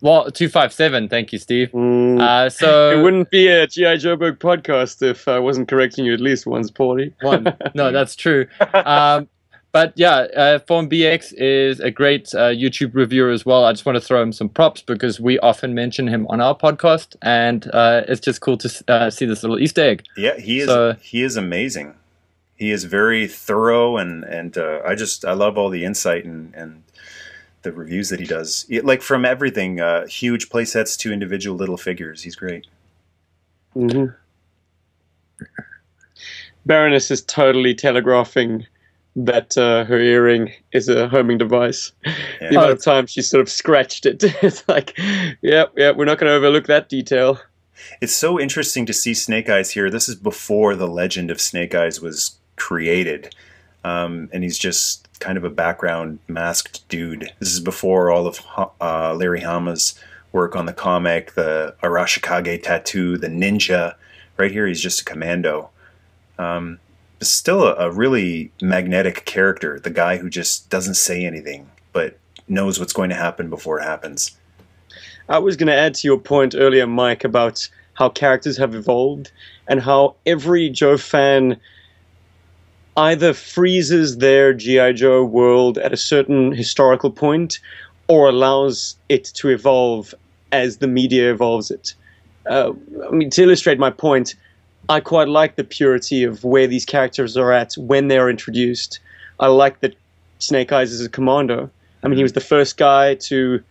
Well, 0.05 0.31
two 0.31 0.51
five 0.51 0.71
seven. 0.71 1.09
Thank 1.09 1.33
you, 1.33 1.39
Steve. 1.39 1.71
Mm. 1.71 2.21
Uh, 2.21 2.51
so 2.51 2.91
it 2.99 3.03
wouldn't 3.03 3.31
be 3.31 3.49
a 3.49 3.67
G.I. 3.67 3.97
Joeberg 3.97 4.37
podcast 4.37 5.01
if 5.01 5.27
I 5.27 5.39
wasn't 5.39 5.67
correcting 5.67 6.05
you 6.05 6.13
at 6.13 6.21
least 6.21 6.47
once, 6.47 6.71
Paulie. 6.71 7.15
one. 7.23 7.57
No, 7.75 7.91
that's 7.91 8.15
true. 8.15 8.47
Um, 8.75 9.31
but 9.73 9.95
yeah, 9.97 10.27
uh, 10.37 10.59
Form 10.59 10.91
BX 10.91 11.33
is 11.39 11.81
a 11.81 11.91
great 11.91 12.35
uh, 12.35 12.51
YouTube 12.51 12.95
reviewer 12.95 13.31
as 13.31 13.47
well. 13.47 13.65
I 13.65 13.73
just 13.73 13.87
want 13.87 13.97
to 13.97 14.01
throw 14.01 14.21
him 14.23 14.31
some 14.31 14.51
props 14.51 14.83
because 14.83 15.21
we 15.21 15.39
often 15.39 15.75
mention 15.75 16.07
him 16.07 16.27
on 16.29 16.39
our 16.39 16.55
podcast, 16.55 17.17
and 17.23 17.67
uh, 17.73 18.03
it's 18.07 18.21
just 18.21 18.43
cool 18.43 18.59
to 18.59 18.85
uh, 18.89 19.09
see 19.09 19.25
this 19.25 19.43
little 19.43 19.59
Easter 19.59 19.83
egg. 19.85 20.05
Yeah, 20.19 20.39
he 20.39 20.61
is. 20.61 20.67
So- 20.69 20.97
he 21.01 21.23
is 21.23 21.39
amazing. 21.39 21.95
He 22.57 22.71
is 22.71 22.85
very 22.85 23.27
thorough, 23.27 23.97
and 23.97 24.23
and 24.23 24.57
uh, 24.59 24.81
I 24.87 24.95
just 24.95 25.25
I 25.25 25.33
love 25.33 25.57
all 25.57 25.71
the 25.71 25.85
insight 25.87 26.27
and 26.27 26.55
and 26.55 26.84
the 27.64 27.73
reviews 27.73 28.09
that 28.11 28.21
he 28.21 28.26
does. 28.26 28.64
It- 28.71 28.85
like 28.85 29.02
from 29.02 29.25
everything, 29.25 29.80
uh, 29.80 30.06
huge 30.06 30.49
play 30.49 30.64
sets 30.64 30.97
to 30.99 31.12
individual 31.12 31.56
little 31.56 31.76
figures. 31.76 32.23
He's 32.23 32.37
great. 32.37 32.66
hmm 33.75 34.06
Baroness 36.66 37.11
is 37.11 37.23
totally 37.23 37.75
telegraphing 37.75 38.66
that 39.16 39.56
uh, 39.59 39.85
her 39.85 39.99
earring 39.99 40.50
is 40.73 40.88
a 40.88 41.09
homing 41.09 41.38
device. 41.38 41.92
Yeah. 42.04 42.14
The 42.40 42.49
amount 42.56 42.66
Oh, 42.68 42.73
of 42.73 42.83
time 42.83 43.06
she 43.06 43.23
sort 43.23 43.42
of 43.42 43.49
scratched 43.49 44.06
it. 44.06 44.23
it's 44.42 44.66
like, 44.68 44.99
yep, 45.42 45.73
yep, 45.76 45.97
we're 45.97 46.04
not 46.06 46.18
going 46.18 46.30
to 46.30 46.35
overlook 46.35 46.66
that 46.66 46.88
detail. 46.88 47.38
It's 48.00 48.14
so 48.16 48.40
interesting 48.40 48.87
to 48.87 48.92
see 48.92 49.14
Snake 49.14 49.49
Eyes 49.50 49.71
here. 49.73 49.90
This 49.90 50.09
is 50.09 50.14
before 50.14 50.75
the 50.75 50.88
legend 50.88 51.30
of 51.30 51.40
Snake 51.40 51.75
Eyes 51.75 52.00
was 52.00 52.38
created, 52.56 53.35
um, 53.85 54.30
and 54.33 54.42
he's 54.42 54.59
just 54.59 55.06
kind 55.25 55.38
of 55.38 55.45
a 55.45 55.50
background 55.50 56.19
masked 56.28 56.87
dude. 56.90 57.33
This 57.38 57.50
is 57.50 57.61
before 57.61 58.11
all 58.11 58.26
of 58.26 58.43
uh, 58.78 59.14
Larry 59.14 59.40
Hama's 59.40 59.99
work 60.33 60.54
on 60.54 60.66
the 60.66 60.73
comic, 60.75 61.33
the 61.33 61.75
Arashikage 61.83 62.62
tattoo, 62.62 63.16
the 63.16 63.28
ninja. 63.28 63.95
Right 64.37 64.52
here, 64.52 64.66
he's 64.66 64.83
just 64.83 65.00
a 65.00 65.04
commando. 65.04 65.71
Um, 66.38 66.78
still 67.23 67.62
a, 67.62 67.75
a 67.87 67.90
really 67.90 68.52
magnetic 68.61 69.25
character. 69.25 69.81
The 69.81 69.88
guy 69.88 70.19
who 70.19 70.28
just 70.28 70.69
doesn't 70.69 70.97
say 70.97 71.25
anything, 71.25 71.71
but 71.95 72.19
knows 72.47 72.78
what's 72.78 72.93
going 72.93 73.09
to 73.09 73.16
happen 73.16 73.49
before 73.49 73.81
it 73.81 73.85
happens. 73.85 74.37
I 75.31 75.38
was 75.38 75.57
going 75.57 75.69
to 75.69 75.75
add 75.75 75.95
to 75.95 76.07
your 76.07 76.19
point 76.19 76.54
earlier, 76.54 76.87
Mike, 76.87 77.25
about 77.25 77.66
how 77.95 78.11
characters 78.11 78.59
have 78.59 78.75
evolved 78.75 79.33
and 79.69 79.81
how 79.81 80.16
every 80.26 80.69
Joe 80.69 80.99
fan 80.99 81.59
either 82.97 83.33
freezes 83.33 84.19
their 84.19 84.53
G.I. 84.53 84.93
Joe 84.93 85.25
world 85.25 85.79
at 85.79 85.93
a 85.93 85.97
certain 85.97 86.53
historical 86.53 87.11
point 87.11 87.59
or 88.09 88.29
allows 88.29 88.97
it 89.09 89.25
to 89.35 89.49
evolve 89.49 90.15
as 90.53 90.79
the 90.79 90.87
media 90.87 91.33
evolves 91.33 91.71
it. 91.71 91.95
Uh, 92.49 92.73
I 93.09 93.11
mean, 93.11 93.31
to 93.31 93.43
illustrate 93.43 93.79
my 93.79 93.91
point, 93.91 94.35
I 94.89 95.01
quite 95.01 95.29
like 95.29 95.57
the 95.57 95.65
purity 95.65 96.25
of 96.25 96.45
where 96.45 96.67
these 96.67 96.85
characters 96.85 97.37
are 97.37 97.53
at 97.53 97.75
when 97.75 98.09
they're 98.09 98.29
introduced. 98.29 99.01
I 99.41 99.47
like 99.47 99.81
that 99.81 99.97
Snake 100.39 100.73
Eyes 100.73 100.93
is 100.93 101.05
a 101.05 101.09
commando. 101.09 101.71
I 102.03 102.09
mean, 102.09 102.19
he 102.19 102.23
was 102.23 102.35
the 102.35 102.41
first 102.41 102.77
guy 102.77 103.15
to 103.15 103.63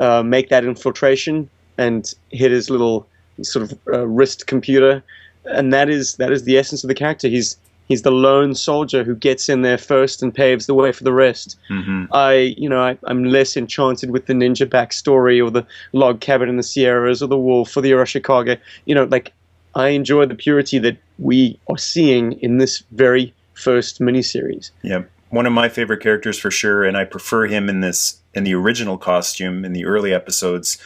uh, 0.00 0.22
make 0.22 0.48
that 0.48 0.64
infiltration 0.64 1.48
and 1.76 2.12
hit 2.30 2.50
his 2.50 2.70
little 2.70 3.06
sort 3.42 3.70
of 3.70 3.78
uh, 3.92 4.06
wrist 4.06 4.46
computer, 4.46 5.02
and 5.44 5.72
that 5.72 5.90
is 5.90 6.16
that 6.16 6.32
is 6.32 6.44
the 6.44 6.56
essence 6.56 6.82
of 6.82 6.88
the 6.88 6.94
character. 6.94 7.28
He's 7.28 7.56
he's 7.92 8.02
the 8.02 8.10
lone 8.10 8.54
soldier 8.54 9.04
who 9.04 9.14
gets 9.14 9.48
in 9.48 9.62
there 9.62 9.78
first 9.78 10.22
and 10.22 10.34
paves 10.34 10.66
the 10.66 10.74
way 10.74 10.90
for 10.92 11.04
the 11.04 11.12
rest. 11.12 11.58
hmm 11.68 12.04
I 12.12 12.54
you 12.56 12.68
know 12.68 12.82
I, 12.82 12.98
I'm 13.04 13.24
less 13.24 13.56
enchanted 13.56 14.10
with 14.10 14.26
the 14.26 14.32
ninja 14.32 14.66
backstory 14.66 15.44
or 15.44 15.50
the 15.50 15.66
log 15.92 16.20
cabin 16.20 16.48
in 16.48 16.56
the 16.56 16.62
Sierras 16.62 17.22
or 17.22 17.28
the 17.28 17.38
wolf 17.38 17.76
or 17.76 17.82
the 17.82 17.92
Arashikage. 17.92 18.58
You 18.86 18.94
know, 18.94 19.04
like 19.04 19.32
I 19.74 19.88
enjoy 19.88 20.26
the 20.26 20.34
purity 20.34 20.78
that 20.80 20.96
we 21.18 21.58
are 21.68 21.78
seeing 21.78 22.32
in 22.40 22.58
this 22.58 22.82
very 22.90 23.32
first 23.54 24.00
miniseries. 24.00 24.70
Yeah, 24.82 25.02
one 25.30 25.46
of 25.46 25.52
my 25.52 25.68
favorite 25.68 26.02
characters 26.02 26.38
for 26.38 26.50
sure, 26.50 26.84
and 26.84 26.96
I 26.96 27.04
prefer 27.04 27.46
him 27.46 27.68
in 27.68 27.80
this 27.80 28.20
in 28.34 28.44
the 28.44 28.54
original 28.54 28.98
costume 28.98 29.64
in 29.64 29.72
the 29.72 29.84
early 29.84 30.12
episodes. 30.12 30.78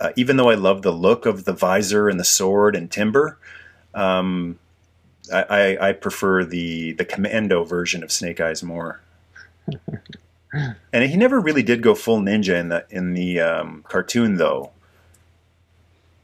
Uh, 0.00 0.12
even 0.14 0.36
though 0.36 0.48
I 0.48 0.54
love 0.54 0.82
the 0.82 0.92
look 0.92 1.26
of 1.26 1.44
the 1.44 1.52
visor 1.52 2.08
and 2.08 2.20
the 2.20 2.24
sword 2.24 2.76
and 2.76 2.88
timber, 2.88 3.36
um, 3.94 4.58
I, 5.32 5.42
I, 5.78 5.88
I 5.88 5.92
prefer 5.92 6.44
the 6.44 6.92
the 6.92 7.04
commando 7.04 7.64
version 7.64 8.02
of 8.02 8.10
Snake 8.12 8.40
Eyes 8.40 8.62
more. 8.62 9.00
and 10.92 11.10
he 11.10 11.16
never 11.16 11.40
really 11.40 11.62
did 11.62 11.82
go 11.82 11.94
full 11.94 12.20
ninja 12.20 12.58
in 12.58 12.68
the 12.68 12.84
in 12.90 13.14
the 13.14 13.40
um, 13.40 13.84
cartoon, 13.88 14.36
though. 14.36 14.70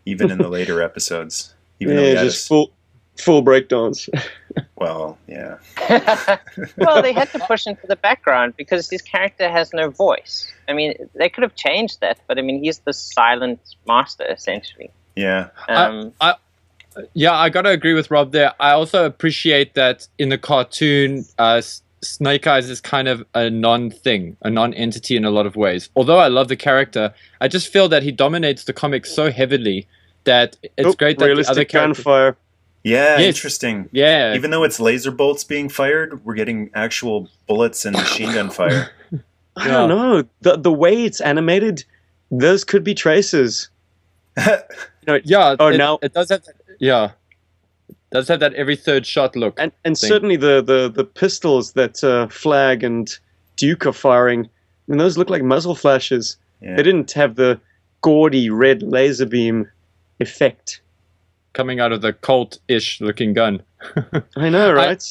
Even 0.07 0.31
in 0.31 0.39
the 0.39 0.49
later 0.59 0.83
episodes, 0.83 1.55
even 1.81 1.97
though 1.97 2.03
he 2.03 2.13
yeah, 2.13 2.19
had 2.19 2.27
a 2.27 2.31
just 2.31 2.43
s- 2.45 2.49
full 2.49 2.73
full 3.17 3.43
breakdance. 3.43 4.09
well, 4.77 5.19
yeah, 5.27 5.57
well, 6.77 7.01
they 7.03 7.13
had 7.13 7.31
to 7.33 7.39
push 7.47 7.67
into 7.67 7.87
the 7.87 7.97
background 7.97 8.55
because 8.57 8.89
his 8.91 9.01
character 9.03 9.49
has 9.49 9.73
no 9.73 9.89
voice. 9.91 10.51
I 10.69 10.73
mean, 10.75 10.95
they 11.15 11.29
could 11.29 11.43
have 11.43 11.55
changed 11.55 12.01
that, 12.01 12.19
but 12.27 12.39
I 12.39 12.43
mean, 12.43 12.63
he's 12.63 12.81
the 12.81 12.93
silent 12.93 13.61
master 13.87 14.25
essentially. 14.27 14.91
yeah, 15.17 15.49
Um, 15.69 16.13
Yeah, 17.15 17.33
I 17.35 17.49
gotta 17.51 17.71
agree 17.71 17.95
with 17.95 18.11
Rob 18.11 18.33
there. 18.33 18.53
I 18.61 18.71
also 18.73 19.05
appreciate 19.07 19.75
that 19.75 20.07
in 20.19 20.29
the 20.29 20.39
cartoon, 20.39 21.25
uh, 21.39 21.61
Snake 22.03 22.47
Eyes 22.47 22.69
is 22.69 22.81
kind 22.81 23.09
of 23.09 23.25
a 23.35 23.49
non-thing, 23.49 24.37
a 24.43 24.51
non-entity 24.51 25.17
in 25.17 25.25
a 25.25 25.31
lot 25.31 25.47
of 25.47 25.57
ways. 25.57 25.89
Although 25.97 26.19
I 26.19 26.29
love 26.29 26.49
the 26.49 26.57
character, 26.57 27.15
I 27.41 27.49
just 27.49 27.69
feel 27.73 27.89
that 27.89 28.03
he 28.03 28.13
dominates 28.13 28.65
the 28.65 28.73
comic 28.75 29.07
so 29.07 29.31
heavily 29.33 29.87
that 30.25 30.57
it's 30.77 30.89
Oop, 30.89 30.99
great 30.99 31.19
that 31.19 31.25
the 31.25 31.33
other 31.33 31.41
realistic 31.41 31.69
characters. 31.71 31.97
gunfire. 32.05 32.37
yeah, 32.83 33.19
Yes. 33.19 33.37
interesting. 33.37 33.89
Yeah, 33.93 34.35
Even 34.35 34.51
though 34.51 34.65
it's 34.65 34.79
laser 34.79 35.11
bolts 35.11 35.45
being 35.45 35.69
fired, 35.71 36.23
we're 36.25 36.35
getting 36.35 36.71
actual 36.75 37.29
bullets 37.47 37.85
and 37.87 37.97
machine 37.97 38.33
gun 38.35 38.51
fire. 38.59 38.91
I 39.57 39.67
Yeah. 39.67 39.73
don't 39.73 39.89
know. 39.89 40.25
The 40.43 40.57
the 40.59 40.73
way 40.73 41.05
it's 41.05 41.21
animated, 41.23 41.85
those 42.31 42.65
could 42.65 42.85
be 42.85 42.95
traces. 42.95 43.71
Yeah. 45.25 45.55
Oh, 45.61 45.69
it, 45.69 45.77
now- 45.77 45.99
it 46.03 46.13
does 46.15 46.31
have. 46.31 46.43
That, 46.79 46.85
yeah. 46.85 47.11
Does 48.13 48.29
have 48.29 48.41
that 48.41 48.55
every 48.55 48.77
third 48.77 49.07
shot 49.07 49.35
look. 49.35 49.55
And 49.59 49.73
and 49.85 49.99
Thing. 49.99 50.09
certainly 50.09 50.37
the, 50.37 50.63
the, 50.63 50.89
the 50.89 51.05
pistols 51.05 51.73
that 51.73 52.03
uh, 52.05 52.29
Flagg 52.29 52.85
and 52.85 53.11
Duke 53.57 53.87
are 53.87 53.93
firing, 53.93 54.45
I 54.45 54.49
mean, 54.87 54.99
those 54.99 55.19
look 55.19 55.31
like 55.31 55.43
muzzle 55.43 55.75
flashes. 55.75 56.37
Yeah. 56.61 56.77
They 56.77 56.83
didn't 56.83 57.13
have 57.13 57.35
the 57.37 57.61
gaudy 58.03 58.51
red 58.51 58.83
laser 58.83 59.27
beam 59.27 59.69
effect. 60.21 60.81
coming 61.55 61.81
out 61.81 61.93
of 61.93 62.03
the 62.03 62.13
Colt-ish 62.13 63.01
looking 63.01 63.33
gun. 63.33 63.63
I 64.37 64.51
know, 64.51 64.73
right? 64.73 65.03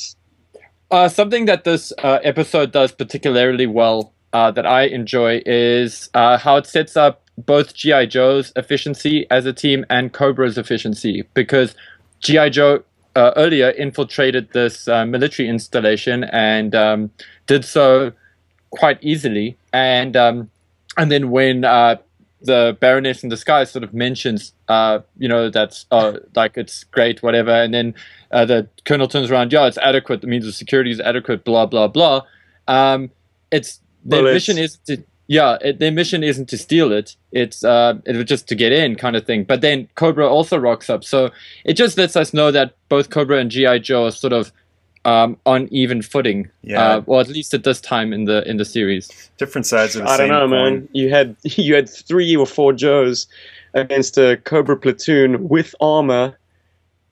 Uh, 0.92 1.10
something 1.10 1.46
that 1.46 1.64
this 1.64 1.92
uh, 2.04 2.20
episode 2.24 2.72
does 2.72 2.92
particularly 2.92 3.66
well 3.66 4.14
uh, 4.34 4.52
that 4.52 4.66
I 4.66 4.84
enjoy 4.84 5.42
is 5.46 6.10
uh, 6.14 6.38
how 6.38 6.58
it 6.58 6.68
sets 6.68 6.96
up 6.96 7.23
both 7.38 7.74
G.I. 7.74 8.06
Joe's 8.06 8.52
efficiency 8.56 9.26
as 9.30 9.46
a 9.46 9.54
team 9.54 9.86
and 9.90 10.14
Cobra's 10.14 10.58
efficiency. 10.58 11.24
Because 11.34 11.76
G.I. 12.20 12.50
Joe 12.50 12.84
uh, 13.16 13.32
earlier 13.36 13.70
infiltrated 13.72 14.52
this 14.54 14.88
uh, 14.88 15.06
military 15.06 15.48
installation 15.50 16.24
and 16.26 16.76
um, 16.76 17.12
did 17.48 17.66
so 17.66 18.12
quite 18.70 18.98
easily. 19.02 19.58
And, 19.72 20.16
um, 20.16 20.50
and 20.98 21.12
then 21.12 21.32
when 21.32 21.66
uh, 21.66 21.98
the 22.44 22.78
Baroness 22.80 23.24
in 23.24 23.30
disguise 23.30 23.72
sort 23.72 23.84
of 23.84 23.94
mentions, 23.94 24.54
uh, 24.68 25.00
you 25.18 25.28
know, 25.28 25.50
that's 25.50 25.86
uh, 25.92 26.20
like 26.36 26.58
it's 26.58 26.84
great, 26.84 27.24
whatever. 27.24 27.52
And 27.52 27.74
then 27.74 27.96
uh, 28.32 28.46
the 28.46 28.68
colonel 28.86 29.08
turns 29.08 29.32
around, 29.32 29.52
yeah, 29.52 29.66
it's 29.66 29.78
adequate. 29.78 30.22
The 30.22 30.28
means 30.28 30.46
of 30.46 30.54
security 30.54 30.92
is 30.92 31.00
adequate. 31.00 31.46
Blah 31.46 31.68
blah 31.68 31.88
blah. 31.88 32.22
Um, 32.68 33.12
it's 33.52 33.80
their 34.04 34.24
Well, 34.24 34.34
mission 34.34 34.58
is 34.58 34.78
to 34.88 35.04
yeah, 35.28 35.58
it, 35.62 35.80
their 35.80 35.92
mission 35.92 36.24
isn't 36.24 36.50
to 36.50 36.58
steal 36.58 36.92
it. 36.92 37.16
It's 37.32 37.64
uh, 37.64 37.96
it 38.06 38.16
was 38.16 38.26
just 38.26 38.48
to 38.50 38.56
get 38.56 38.72
in, 38.72 38.96
kind 38.96 39.16
of 39.16 39.26
thing. 39.26 39.44
But 39.46 39.62
then 39.62 39.88
Cobra 39.96 40.28
also 40.28 40.58
rocks 40.58 40.90
up, 40.90 41.04
so 41.04 41.30
it 41.66 41.74
just 41.74 41.98
lets 41.98 42.16
us 42.16 42.34
know 42.34 42.52
that 42.52 42.76
both 42.90 43.10
Cobra 43.10 43.38
and 43.38 43.50
GI 43.50 43.80
Joe 43.80 44.06
are 44.06 44.12
sort 44.12 44.34
of 44.34 44.52
um, 45.06 45.38
on 45.46 45.68
even 45.72 46.02
footing. 46.02 46.50
Yeah. 46.62 46.82
Uh, 46.98 47.04
or 47.08 47.22
at 47.22 47.28
least 47.30 47.54
at 47.54 47.64
this 47.64 47.80
time 47.82 48.12
in 48.14 48.26
the 48.26 48.48
in 48.50 48.58
the 48.58 48.66
series. 48.66 49.30
Different 49.38 49.66
sides 49.66 49.96
of 49.96 50.04
the 50.04 50.10
I 50.10 50.18
same 50.18 50.30
don't 50.30 50.50
know, 50.50 50.56
coin. 50.56 50.74
man. 50.80 50.90
You 50.94 51.10
had 51.10 51.36
you 51.44 51.74
had 51.76 51.90
three 51.90 52.36
or 52.36 52.46
four 52.46 52.74
Joes 52.74 53.28
against 53.74 54.18
a 54.18 54.38
Cobra 54.44 54.78
platoon 54.78 55.48
with 55.50 55.74
armor, 55.82 56.38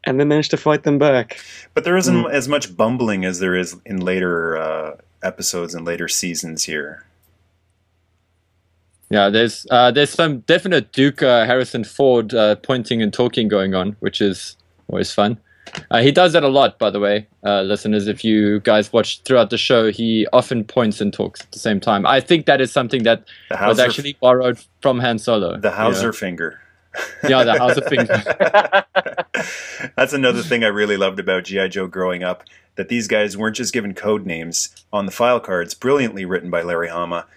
and 0.06 0.20
they 0.20 0.26
managed 0.26 0.52
to 0.52 0.58
fight 0.58 0.84
them 0.84 1.00
back. 1.00 1.40
But 1.74 1.86
there 1.86 1.98
isn't 1.98 2.24
Mm. 2.26 2.32
as 2.32 2.48
much 2.48 2.76
bumbling 2.78 3.26
as 3.26 3.40
there 3.40 3.56
is 3.56 3.76
in 3.86 4.02
later 4.02 4.58
uh, 4.58 4.98
episodes 5.24 5.74
and 5.74 5.86
later 5.86 6.08
seasons 6.08 6.66
here. 6.66 7.06
Yeah, 9.12 9.30
there's 9.30 9.68
uh, 9.70 9.92
there's 9.92 10.10
some 10.10 10.40
definite 10.40 10.94
Duke 10.94 11.22
uh, 11.22 11.46
Harrison 11.46 11.84
Ford 11.84 12.34
uh, 12.34 12.56
pointing 12.56 13.02
and 13.02 13.14
talking 13.14 13.50
going 13.50 13.76
on, 13.76 13.98
which 14.00 14.22
is 14.22 14.56
always 14.88 15.12
fun. 15.14 15.38
Uh, 15.90 16.02
he 16.02 16.12
does 16.12 16.34
that 16.34 16.44
a 16.44 16.48
lot, 16.48 16.80
by 16.80 16.90
the 16.90 17.00
way, 17.00 17.28
uh, 17.46 17.62
listeners. 17.62 18.08
If 18.08 18.24
you 18.24 18.62
guys 18.62 18.92
watch 18.92 19.22
throughout 19.24 19.50
the 19.50 19.58
show, 19.58 19.92
he 19.92 20.28
often 20.34 20.64
points 20.64 21.02
and 21.02 21.14
talks 21.14 21.42
at 21.42 21.52
the 21.52 21.60
same 21.60 21.80
time. 21.80 22.06
I 22.06 22.22
think 22.22 22.46
that 22.46 22.62
is 22.62 22.72
something 22.72 23.04
that 23.04 23.26
was 23.50 23.80
actually 23.80 24.18
borrowed 24.22 24.60
from 24.82 25.00
Han 25.00 25.20
Solo. 25.20 25.58
the 25.58 25.70
you 25.70 25.76
Hauser 25.76 26.08
know? 26.08 26.12
finger. 26.14 26.62
Yeah, 27.28 27.44
the 27.44 27.58
Hauser 27.58 27.82
finger. 27.82 28.86
That's 29.96 30.14
another 30.14 30.42
thing 30.42 30.64
I 30.64 30.68
really 30.68 30.98
loved 30.98 31.20
about 31.20 31.46
GI 31.46 31.70
Joe 31.70 31.88
growing 31.88 32.24
up. 32.24 32.44
That 32.76 32.88
these 32.88 33.10
guys 33.10 33.36
weren't 33.36 33.58
just 33.58 33.74
given 33.74 33.94
code 33.94 34.26
names 34.26 34.74
on 34.94 35.06
the 35.06 35.12
file 35.12 35.42
cards, 35.42 35.74
brilliantly 35.74 36.24
written 36.24 36.50
by 36.50 36.62
Larry 36.62 36.88
Hama. 36.88 37.28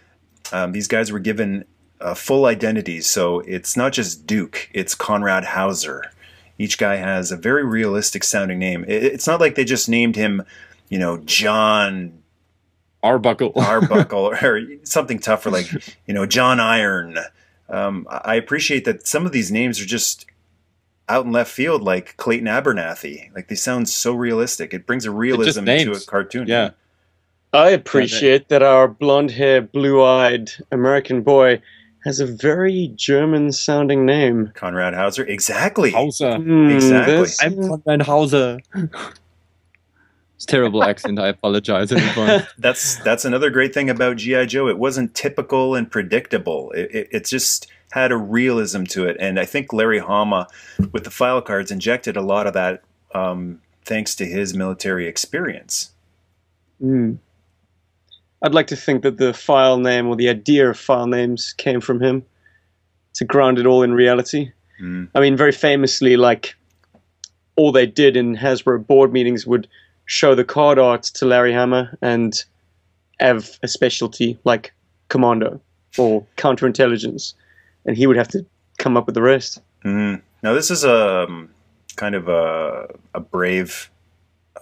Um, 0.54 0.70
these 0.70 0.86
guys 0.86 1.10
were 1.10 1.18
given 1.18 1.64
uh, 2.00 2.14
full 2.14 2.46
identities, 2.46 3.06
so 3.06 3.40
it's 3.40 3.76
not 3.76 3.92
just 3.92 4.24
Duke; 4.24 4.70
it's 4.72 4.94
Conrad 4.94 5.44
Hauser. 5.44 6.12
Each 6.58 6.78
guy 6.78 6.94
has 6.94 7.32
a 7.32 7.36
very 7.36 7.64
realistic 7.64 8.22
sounding 8.22 8.60
name. 8.60 8.84
It, 8.86 9.02
it's 9.02 9.26
not 9.26 9.40
like 9.40 9.56
they 9.56 9.64
just 9.64 9.88
named 9.88 10.14
him, 10.14 10.44
you 10.88 10.98
know, 10.98 11.16
John 11.18 12.22
Arbuckle. 13.02 13.52
Arbuckle 13.56 14.28
or 14.28 14.60
something 14.84 15.18
tougher 15.18 15.50
like 15.50 15.72
you 16.06 16.14
know 16.14 16.24
John 16.24 16.60
Iron. 16.60 17.18
Um, 17.68 18.06
I 18.08 18.36
appreciate 18.36 18.84
that 18.84 19.08
some 19.08 19.26
of 19.26 19.32
these 19.32 19.50
names 19.50 19.80
are 19.80 19.86
just 19.86 20.26
out 21.08 21.26
in 21.26 21.32
left 21.32 21.50
field, 21.50 21.82
like 21.82 22.16
Clayton 22.16 22.46
Abernathy. 22.46 23.34
Like 23.34 23.48
they 23.48 23.56
sound 23.56 23.88
so 23.88 24.14
realistic. 24.14 24.72
It 24.72 24.86
brings 24.86 25.04
a 25.04 25.10
realism 25.10 25.64
to 25.64 25.92
a 25.92 26.00
cartoon. 26.00 26.46
yeah. 26.46 26.70
I 27.54 27.70
appreciate 27.70 28.48
that 28.48 28.62
our 28.62 28.88
blonde 28.88 29.30
haired, 29.30 29.70
blue 29.72 30.02
eyed 30.02 30.50
American 30.72 31.22
boy 31.22 31.62
has 32.04 32.20
a 32.20 32.26
very 32.26 32.92
German 32.96 33.52
sounding 33.52 34.04
name. 34.04 34.50
Conrad 34.54 34.92
Hauser. 34.94 35.24
Exactly. 35.26 35.90
Hauser. 35.92 36.36
Hmm, 36.36 36.68
Exactly. 36.70 37.16
this- 37.16 37.42
I'm 37.42 37.56
Conrad 37.68 38.02
Hauser. 38.02 38.58
It's 40.36 40.44
terrible 40.46 40.82
accent. 40.90 41.18
I 41.18 41.28
apologize 41.28 41.92
in 41.92 41.98
advance. 41.98 42.46
That's 42.58 42.96
that's 42.96 43.24
another 43.24 43.50
great 43.50 43.72
thing 43.72 43.88
about 43.88 44.16
GI 44.16 44.46
Joe. 44.46 44.68
It 44.68 44.78
wasn't 44.78 45.14
typical 45.14 45.74
and 45.74 45.90
predictable. 45.90 46.72
It, 46.72 46.90
it, 46.94 47.08
it 47.12 47.24
just 47.24 47.68
had 47.92 48.10
a 48.10 48.16
realism 48.16 48.82
to 48.84 49.06
it, 49.06 49.16
and 49.20 49.38
I 49.38 49.44
think 49.44 49.72
Larry 49.72 50.00
Hama, 50.00 50.48
with 50.90 51.04
the 51.04 51.10
file 51.12 51.40
cards, 51.40 51.70
injected 51.70 52.16
a 52.16 52.20
lot 52.22 52.48
of 52.48 52.52
that 52.54 52.82
um, 53.14 53.60
thanks 53.84 54.16
to 54.16 54.24
his 54.26 54.52
military 54.52 55.06
experience. 55.06 55.92
Hmm. 56.80 57.14
I'd 58.44 58.52
like 58.52 58.66
to 58.66 58.76
think 58.76 59.02
that 59.02 59.16
the 59.16 59.32
file 59.32 59.78
name 59.78 60.06
or 60.06 60.16
the 60.16 60.28
idea 60.28 60.68
of 60.68 60.78
file 60.78 61.06
names 61.06 61.54
came 61.54 61.80
from 61.80 62.02
him 62.02 62.22
to 63.14 63.24
ground 63.24 63.58
it 63.58 63.64
all 63.64 63.82
in 63.82 63.94
reality. 63.94 64.52
Mm. 64.82 65.08
I 65.14 65.20
mean, 65.20 65.34
very 65.34 65.50
famously, 65.50 66.18
like 66.18 66.54
all 67.56 67.72
they 67.72 67.86
did 67.86 68.18
in 68.18 68.36
Hasbro 68.36 68.86
board 68.86 69.14
meetings 69.14 69.46
would 69.46 69.66
show 70.04 70.34
the 70.34 70.44
card 70.44 70.78
art 70.78 71.04
to 71.04 71.24
Larry 71.24 71.54
Hama 71.54 71.96
and 72.02 72.44
have 73.18 73.58
a 73.62 73.68
specialty 73.68 74.38
like 74.44 74.74
commando 75.08 75.58
or 75.96 76.26
counterintelligence, 76.36 77.32
and 77.86 77.96
he 77.96 78.06
would 78.06 78.16
have 78.16 78.28
to 78.28 78.44
come 78.76 78.94
up 78.94 79.06
with 79.06 79.14
the 79.14 79.22
rest. 79.22 79.62
Mhm. 79.86 80.20
Now 80.42 80.52
this 80.52 80.70
is 80.70 80.84
a 80.84 81.24
um, 81.24 81.48
kind 81.96 82.14
of 82.14 82.28
a, 82.28 82.88
a 83.14 83.20
brave 83.20 83.90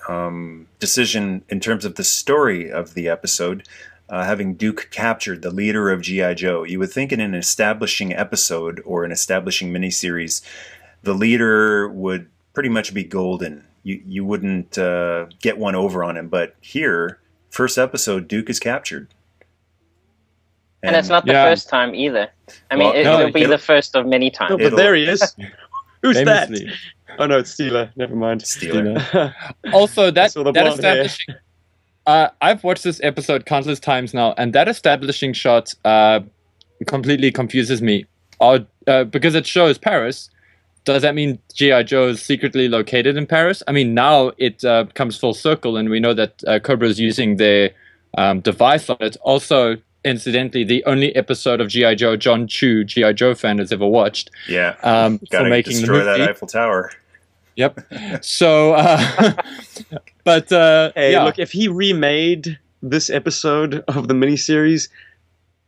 um, 0.08 0.66
decision 0.78 1.44
in 1.48 1.60
terms 1.60 1.84
of 1.84 1.94
the 1.96 2.04
story 2.04 2.70
of 2.70 2.94
the 2.94 3.08
episode. 3.08 3.66
Uh, 4.08 4.24
having 4.24 4.52
Duke 4.54 4.88
captured 4.90 5.40
the 5.40 5.50
leader 5.50 5.88
of 5.90 6.02
GI 6.02 6.34
Joe, 6.34 6.64
you 6.64 6.78
would 6.78 6.90
think 6.92 7.12
in 7.12 7.20
an 7.20 7.34
establishing 7.34 8.12
episode 8.12 8.82
or 8.84 9.04
an 9.04 9.12
establishing 9.12 9.72
miniseries, 9.72 10.42
the 11.02 11.14
leader 11.14 11.88
would 11.88 12.28
pretty 12.52 12.68
much 12.68 12.92
be 12.92 13.04
golden. 13.04 13.64
You 13.84 14.02
you 14.06 14.24
wouldn't 14.24 14.76
uh, 14.76 15.26
get 15.40 15.56
one 15.56 15.74
over 15.74 16.04
on 16.04 16.18
him, 16.18 16.28
but 16.28 16.56
here, 16.60 17.20
first 17.48 17.78
episode, 17.78 18.28
Duke 18.28 18.50
is 18.50 18.60
captured, 18.60 19.08
and 20.82 20.94
it's 20.96 21.08
not 21.08 21.24
the 21.24 21.32
Yeah. 21.32 21.44
first 21.46 21.68
time 21.70 21.94
either. 21.94 22.28
I 22.70 22.76
mean, 22.76 22.88
Well, 22.88 22.96
it, 22.96 23.04
no, 23.04 23.20
it'll 23.20 23.32
be 23.32 23.40
it'll- 23.42 23.52
the 23.52 23.58
first 23.62 23.96
of 23.96 24.06
many 24.06 24.30
times. 24.30 24.56
but 24.60 24.76
there 24.76 24.94
he 24.94 25.04
is. 25.04 25.34
Who's 26.02 26.16
Famously. 26.16 26.66
that? 26.66 26.74
Oh 27.18 27.26
no, 27.26 27.38
it's 27.38 27.54
Steeler. 27.54 27.90
Never 27.96 28.16
mind. 28.16 28.42
Steeler. 28.42 29.34
also 29.72 30.10
that 30.10 30.32
saw 30.32 30.50
that 30.50 30.66
establishing 30.66 31.34
uh, 32.06 32.28
I've 32.40 32.64
watched 32.64 32.84
this 32.84 33.00
episode 33.02 33.46
countless 33.46 33.78
times 33.78 34.12
now, 34.12 34.34
and 34.36 34.52
that 34.54 34.68
establishing 34.68 35.32
shot 35.32 35.72
uh, 35.84 36.20
completely 36.86 37.30
confuses 37.30 37.80
me. 37.80 38.06
Uh, 38.40 38.60
uh, 38.88 39.04
because 39.04 39.34
it 39.34 39.46
shows 39.46 39.78
Paris. 39.78 40.28
Does 40.84 41.02
that 41.02 41.14
mean 41.14 41.38
GI 41.54 41.84
Joe 41.84 42.08
is 42.08 42.20
secretly 42.20 42.68
located 42.68 43.16
in 43.16 43.24
Paris? 43.24 43.62
I 43.68 43.72
mean, 43.72 43.94
now 43.94 44.32
it 44.36 44.64
uh, 44.64 44.86
comes 44.94 45.16
full 45.16 45.34
circle, 45.34 45.76
and 45.76 45.88
we 45.88 46.00
know 46.00 46.12
that 46.12 46.42
uh, 46.48 46.58
Cobra 46.58 46.88
is 46.88 46.98
using 46.98 47.36
their 47.36 47.70
um, 48.18 48.40
device 48.40 48.90
on 48.90 48.96
it. 48.98 49.16
Also, 49.22 49.76
incidentally, 50.04 50.64
the 50.64 50.84
only 50.84 51.14
episode 51.16 51.60
of 51.60 51.68
GI 51.68 51.96
Joe 51.96 52.16
John 52.16 52.46
Chu, 52.46 52.84
GI 52.84 53.12
Joe 53.14 53.34
fan, 53.34 53.58
has 53.58 53.72
ever 53.72 53.86
watched 53.86 54.30
Yeah, 54.48 54.76
um, 54.82 55.18
for 55.18 55.26
gotta 55.30 55.48
making 55.50 55.74
the 55.74 55.80
destroy 55.80 56.04
movie. 56.04 56.18
that 56.20 56.30
Eiffel 56.30 56.48
Tower. 56.48 56.90
Yep. 57.56 57.80
So, 58.22 58.72
uh, 58.74 59.32
but 60.24 60.50
uh, 60.52 60.90
Hey, 60.94 61.12
yeah. 61.12 61.24
look, 61.24 61.38
if 61.38 61.52
he 61.52 61.68
remade 61.68 62.58
this 62.82 63.10
episode 63.10 63.84
of 63.88 64.08
the 64.08 64.14
miniseries 64.14 64.88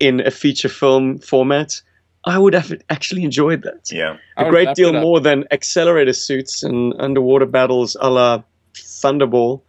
in 0.01 0.21
a 0.21 0.31
feature 0.31 0.69
film 0.71 1.19
format, 1.19 1.81
I 2.25 2.39
would 2.39 2.55
have 2.55 2.73
actually 2.89 3.23
enjoyed 3.23 3.63
that. 3.63 3.93
Yeah. 3.93 4.17
a 4.39 4.49
great 4.49 4.75
deal 4.75 4.93
more 4.95 5.21
than 5.21 5.45
accelerator 5.51 6.15
suits 6.15 6.63
and 6.63 6.95
underwater 6.99 7.45
battles 7.47 7.97
a 8.01 8.09
la 8.11 8.43
Thunderball. 8.75 9.61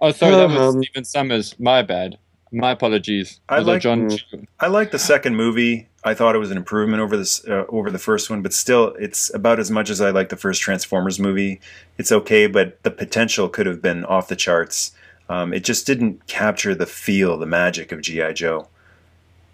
Oh, 0.00 0.10
sorry, 0.12 0.34
that 0.34 0.48
was 0.48 0.74
Um, 0.74 0.82
Stephen 0.82 1.04
Sommers. 1.04 1.60
My 1.60 1.82
bad. 1.82 2.16
My 2.52 2.72
apologies. 2.72 3.40
I 3.48 3.60
like- 3.60 3.82
John. 3.82 4.08
Mm. 4.08 4.46
I 4.58 4.66
like 4.66 4.90
the 4.90 4.98
second 4.98 5.36
movie. 5.36 5.88
I 6.02 6.14
thought 6.14 6.34
it 6.34 6.38
was 6.38 6.50
an 6.50 6.56
improvement 6.56 7.02
over 7.02 7.16
this 7.16 7.46
uh, 7.46 7.64
over 7.68 7.90
the 7.90 7.98
first 7.98 8.30
one, 8.30 8.40
but 8.42 8.52
still, 8.54 8.94
it's 8.98 9.32
about 9.34 9.60
as 9.60 9.70
much 9.70 9.90
as 9.90 10.00
I 10.00 10.10
like 10.10 10.30
the 10.30 10.36
first 10.36 10.62
Transformers 10.62 11.20
movie. 11.20 11.60
It's 11.98 12.10
okay, 12.10 12.46
but 12.46 12.82
the 12.82 12.90
potential 12.90 13.48
could 13.48 13.66
have 13.66 13.82
been 13.82 14.04
off 14.06 14.28
the 14.28 14.36
charts. 14.36 14.92
Um, 15.28 15.52
it 15.52 15.62
just 15.62 15.86
didn't 15.86 16.26
capture 16.26 16.74
the 16.74 16.86
feel, 16.86 17.36
the 17.38 17.46
magic 17.46 17.92
of 17.92 18.00
GI 18.00 18.32
Joe. 18.32 18.68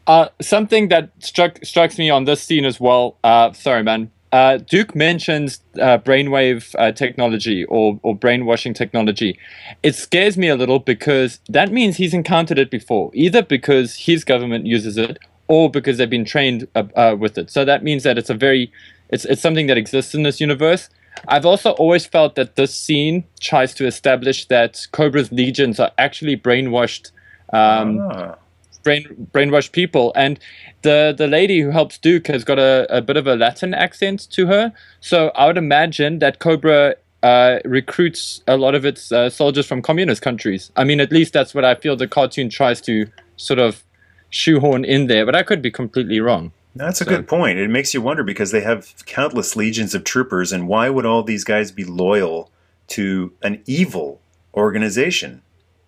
Uh, 0.07 0.29
something 0.41 0.89
that 0.89 1.11
struck 1.19 1.59
strikes 1.65 1.99
me 1.99 2.11
on 2.11 2.25
this 2.25 2.43
scene 2.43 2.65
as 2.65 2.79
well. 2.81 3.17
Uh, 3.25 3.53
sorry, 3.53 3.83
man. 3.83 4.11
Uh, 4.33 4.59
Duke 4.59 4.95
mentions 4.95 5.61
uh, 5.81 5.99
brainwave 5.99 6.75
uh, 6.79 6.93
technology 6.93 7.65
or, 7.67 7.99
or 8.03 8.15
brainwashing 8.15 8.75
technology. 8.75 9.39
It 9.83 9.95
scares 9.95 10.37
me 10.37 10.49
a 10.49 10.57
little 10.57 10.79
because 10.79 11.41
that 11.49 11.71
means 11.73 11.97
he's 11.97 12.12
encountered 12.12 12.59
it 12.59 12.71
before, 12.71 13.11
either 13.15 13.43
because 13.43 13.95
his 13.95 14.25
government 14.25 14.67
uses 14.67 14.99
it 14.99 15.19
or 15.49 15.71
because 15.71 15.97
they've 15.99 16.11
been 16.11 16.25
trained 16.25 16.67
uh, 16.75 16.85
uh, 16.97 17.17
with 17.19 17.39
it. 17.39 17.51
So 17.51 17.65
that 17.65 17.85
means 17.85 18.03
that 18.03 18.19
it's 18.19 18.31
a 18.31 18.35
very, 18.35 18.73
it's 19.11 19.25
it's 19.25 19.41
something 19.41 19.69
that 19.69 19.79
exists 19.79 20.15
in 20.15 20.25
this 20.25 20.41
universe. 20.41 20.89
I've 21.29 21.47
also 21.47 21.71
always 21.73 22.05
felt 22.05 22.35
that 22.35 22.57
this 22.57 22.75
scene 22.75 23.25
tries 23.41 23.73
to 23.75 23.87
establish 23.87 24.47
that 24.47 24.87
Cobra's 24.93 25.33
legions 25.33 25.81
are 25.81 25.93
actually 25.99 26.37
brainwashed. 26.37 27.11
Um, 27.53 28.01
Ah. 28.01 28.35
Brain 28.87 29.05
brainwashed 29.35 29.72
people 29.81 30.07
and 30.25 30.38
the 30.83 30.99
the 31.22 31.27
lady 31.38 31.59
who 31.62 31.70
helps 31.79 31.99
duke 31.99 32.27
has 32.35 32.42
got 32.51 32.59
a, 32.59 32.87
a 32.99 33.01
bit 33.09 33.16
of 33.16 33.27
a 33.27 33.35
latin 33.44 33.75
accent 33.87 34.18
to 34.37 34.46
her 34.53 34.64
so 35.01 35.18
i 35.35 35.42
would 35.49 35.59
imagine 35.59 36.12
that 36.25 36.38
cobra 36.38 36.94
uh, 37.22 37.59
recruits 37.64 38.22
a 38.46 38.57
lot 38.64 38.75
of 38.79 38.85
its 38.90 39.11
uh, 39.11 39.29
soldiers 39.40 39.66
from 39.70 39.83
communist 39.90 40.22
countries 40.29 40.70
i 40.77 40.85
mean 40.88 41.01
at 41.07 41.11
least 41.18 41.33
that's 41.33 41.53
what 41.57 41.64
i 41.64 41.75
feel 41.83 41.96
the 41.96 42.07
cartoon 42.18 42.49
tries 42.59 42.81
to 42.81 42.94
sort 43.49 43.59
of 43.59 43.83
shoehorn 44.31 44.85
in 44.85 45.09
there 45.12 45.25
but 45.27 45.35
i 45.35 45.42
could 45.42 45.61
be 45.68 45.70
completely 45.83 46.20
wrong 46.27 46.44
That's 46.85 47.01
a 47.01 47.05
So- 47.05 47.11
good 47.14 47.27
point. 47.27 47.57
It 47.59 47.70
makes 47.79 47.90
you 47.94 48.01
wonder 48.09 48.22
because 48.33 48.51
they 48.57 48.64
have 48.72 48.81
countless 49.18 49.51
legions 49.62 49.94
of 49.96 50.01
troopers, 50.05 50.53
and 50.55 50.62
why 50.72 50.85
would 50.94 51.07
all 51.11 51.22
these 51.33 51.44
guys 51.53 51.68
be 51.81 51.85
loyal 52.05 52.38
to 52.96 53.05
an 53.49 53.55
evil 53.79 54.09
organization? 54.66 55.40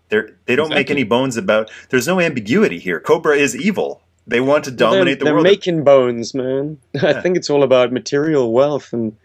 They're, 0.09 0.31
they 0.47 0.57
don't 0.57 0.71
make 0.71 0.90
any 0.90 1.05
bones 1.05 1.37
about. 1.37 1.71
There's 1.90 2.07
no 2.07 2.21
ambiguity 2.21 2.79
here. 2.79 2.99
Cobra 3.01 3.37
is 3.37 3.55
evil. 3.57 4.01
They 4.27 4.40
want 4.40 4.64
to 4.64 4.71
Well, 4.71 4.77
dominate 4.92 5.05
they're, 5.05 5.14
the 5.16 5.25
they're 5.27 5.35
world. 5.35 5.44
making 5.44 5.85
bones, 5.85 6.35
man. 6.35 6.79
Yeah. 6.94 7.07
I 7.09 7.21
think 7.21 7.37
it's 7.37 7.51
all 7.51 7.62
about 7.62 7.92
material 7.92 8.53
wealth, 8.53 8.92
and 8.92 9.16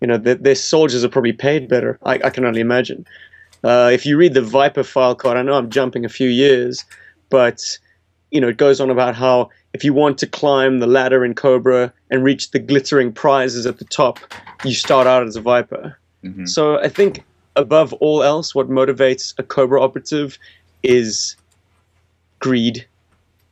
you 0.00 0.06
know 0.06 0.16
their, 0.18 0.34
their 0.34 0.54
soldiers 0.54 1.04
are 1.04 1.08
probably 1.08 1.32
paid 1.32 1.68
better. 1.68 1.98
I, 2.04 2.14
I 2.24 2.30
can 2.30 2.44
only 2.44 2.60
imagine. 2.60 3.06
Uh, 3.62 3.90
if 3.92 4.04
you 4.04 4.16
read 4.18 4.34
the 4.34 4.42
Viper 4.42 4.82
file 4.82 5.14
card, 5.14 5.38
I 5.38 5.42
know 5.42 5.54
I'm 5.54 5.70
jumping 5.70 6.04
a 6.04 6.10
few 6.10 6.28
years, 6.28 6.84
but 7.30 7.62
you 8.30 8.40
know 8.40 8.48
it 8.48 8.56
goes 8.58 8.80
on 8.80 8.90
about 8.90 9.14
how 9.14 9.48
if 9.72 9.82
you 9.84 9.94
want 9.94 10.18
to 10.18 10.26
climb 10.26 10.78
the 10.80 10.86
ladder 10.86 11.24
in 11.24 11.34
Cobra 11.34 11.92
and 12.10 12.22
reach 12.22 12.50
the 12.50 12.58
glittering 12.58 13.12
prizes 13.12 13.64
at 13.66 13.78
the 13.78 13.84
top, 13.86 14.18
you 14.64 14.72
start 14.74 15.06
out 15.06 15.26
as 15.26 15.36
a 15.36 15.40
Viper. 15.40 15.98
Mhm. 16.22 16.46
So 16.48 16.78
I 16.78 16.88
think 16.88 17.24
above 17.56 17.92
all 17.94 18.22
else, 18.22 18.54
what 18.54 18.68
motivates 18.68 19.34
a 19.38 19.42
Cobra 19.42 19.80
operative 19.82 20.38
is 20.82 21.36
greed. 22.38 22.86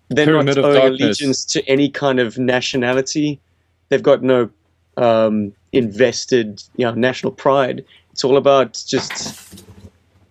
They're 0.08 0.26
Pyramid 0.26 0.56
not 0.56 0.64
owing 0.64 0.86
allegiance 0.88 1.44
to 1.46 1.66
any 1.68 1.88
kind 1.88 2.20
of 2.20 2.38
nationality. 2.38 3.40
They've 3.88 4.02
got 4.02 4.22
no 4.22 4.50
um, 4.96 5.52
invested, 5.72 6.62
you 6.76 6.84
know, 6.84 6.92
national 6.92 7.32
pride. 7.32 7.84
It's 8.12 8.24
all 8.24 8.36
about 8.36 8.82
just, 8.86 9.62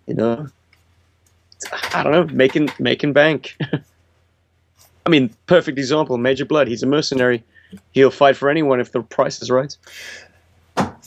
you 0.06 0.14
know, 0.14 0.46
I 1.94 2.02
don't 2.02 2.12
know, 2.12 2.34
making 2.34 2.70
making 2.78 3.12
bank. 3.12 3.56
I 5.06 5.10
mean, 5.10 5.30
perfect 5.46 5.78
example, 5.78 6.16
Major 6.16 6.44
Blood. 6.44 6.68
He's 6.68 6.82
a 6.82 6.86
mercenary. 6.86 7.42
He'll 7.92 8.10
fight 8.10 8.36
for 8.36 8.48
anyone 8.48 8.80
if 8.80 8.92
the 8.92 9.02
price 9.02 9.42
is 9.42 9.50
right. 9.50 9.76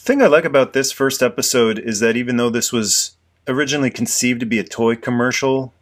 Thing 0.05 0.21
I 0.21 0.27
like 0.27 0.45
about 0.45 0.73
this 0.73 0.91
first 0.91 1.23
episode 1.23 1.79
is 1.79 1.99
that 1.99 2.15
even 2.15 2.37
though 2.37 2.51
this 2.51 2.71
was 2.71 3.17
originally 3.47 3.89
conceived 3.89 4.39
to 4.39 4.45
be 4.45 4.59
a 4.59 4.63
toy 4.63 4.95
commercial 4.95 5.73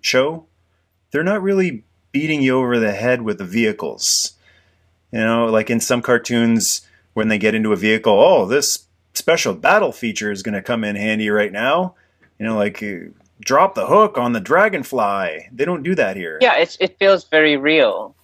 show, 0.00 0.46
they're 1.12 1.22
not 1.22 1.42
really 1.42 1.84
beating 2.10 2.42
you 2.42 2.58
over 2.58 2.80
the 2.80 2.92
head 2.92 3.22
with 3.22 3.38
the 3.38 3.44
vehicles. 3.44 4.32
You 5.12 5.20
know, 5.20 5.46
like 5.46 5.70
in 5.70 5.78
some 5.78 6.02
cartoons, 6.02 6.88
when 7.14 7.28
they 7.28 7.38
get 7.38 7.54
into 7.54 7.72
a 7.72 7.76
vehicle, 7.76 8.12
oh, 8.12 8.46
this 8.46 8.86
special 9.14 9.54
battle 9.54 9.92
feature 9.92 10.32
is 10.32 10.42
going 10.42 10.54
to 10.54 10.62
come 10.62 10.82
in 10.82 10.96
handy 10.96 11.30
right 11.30 11.52
now. 11.52 11.94
You 12.40 12.46
know, 12.46 12.56
like 12.56 12.82
drop 13.40 13.76
the 13.76 13.86
hook 13.86 14.18
on 14.18 14.32
the 14.32 14.40
dragonfly. 14.40 15.48
They 15.52 15.64
don't 15.64 15.84
do 15.84 15.94
that 15.94 16.16
here. 16.16 16.38
Yeah, 16.40 16.56
it's, 16.56 16.76
it 16.80 16.98
feels 16.98 17.28
very 17.28 17.56
real. 17.56 18.16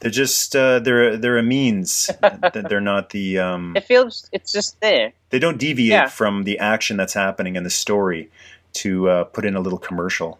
They're 0.00 0.10
just 0.10 0.56
uh, 0.56 0.78
they're 0.80 1.16
they're 1.16 1.38
a 1.38 1.42
means. 1.42 2.10
They're 2.68 2.80
not 2.80 3.10
the 3.10 3.38
um, 3.38 3.76
It 3.76 3.84
feels 3.84 4.28
it's 4.32 4.50
just 4.52 4.80
there. 4.80 5.12
they 5.30 5.38
don't 5.38 5.58
deviate 5.58 5.90
Yeah. 5.90 6.08
from 6.08 6.44
the 6.44 6.58
action 6.58 6.96
that's 6.96 7.12
happening 7.14 7.56
in 7.56 7.64
the 7.64 7.70
story 7.70 8.30
to 8.72 9.08
uh, 9.10 9.24
put 9.24 9.44
in 9.44 9.54
a 9.56 9.60
little 9.60 9.78
commercial. 9.78 10.38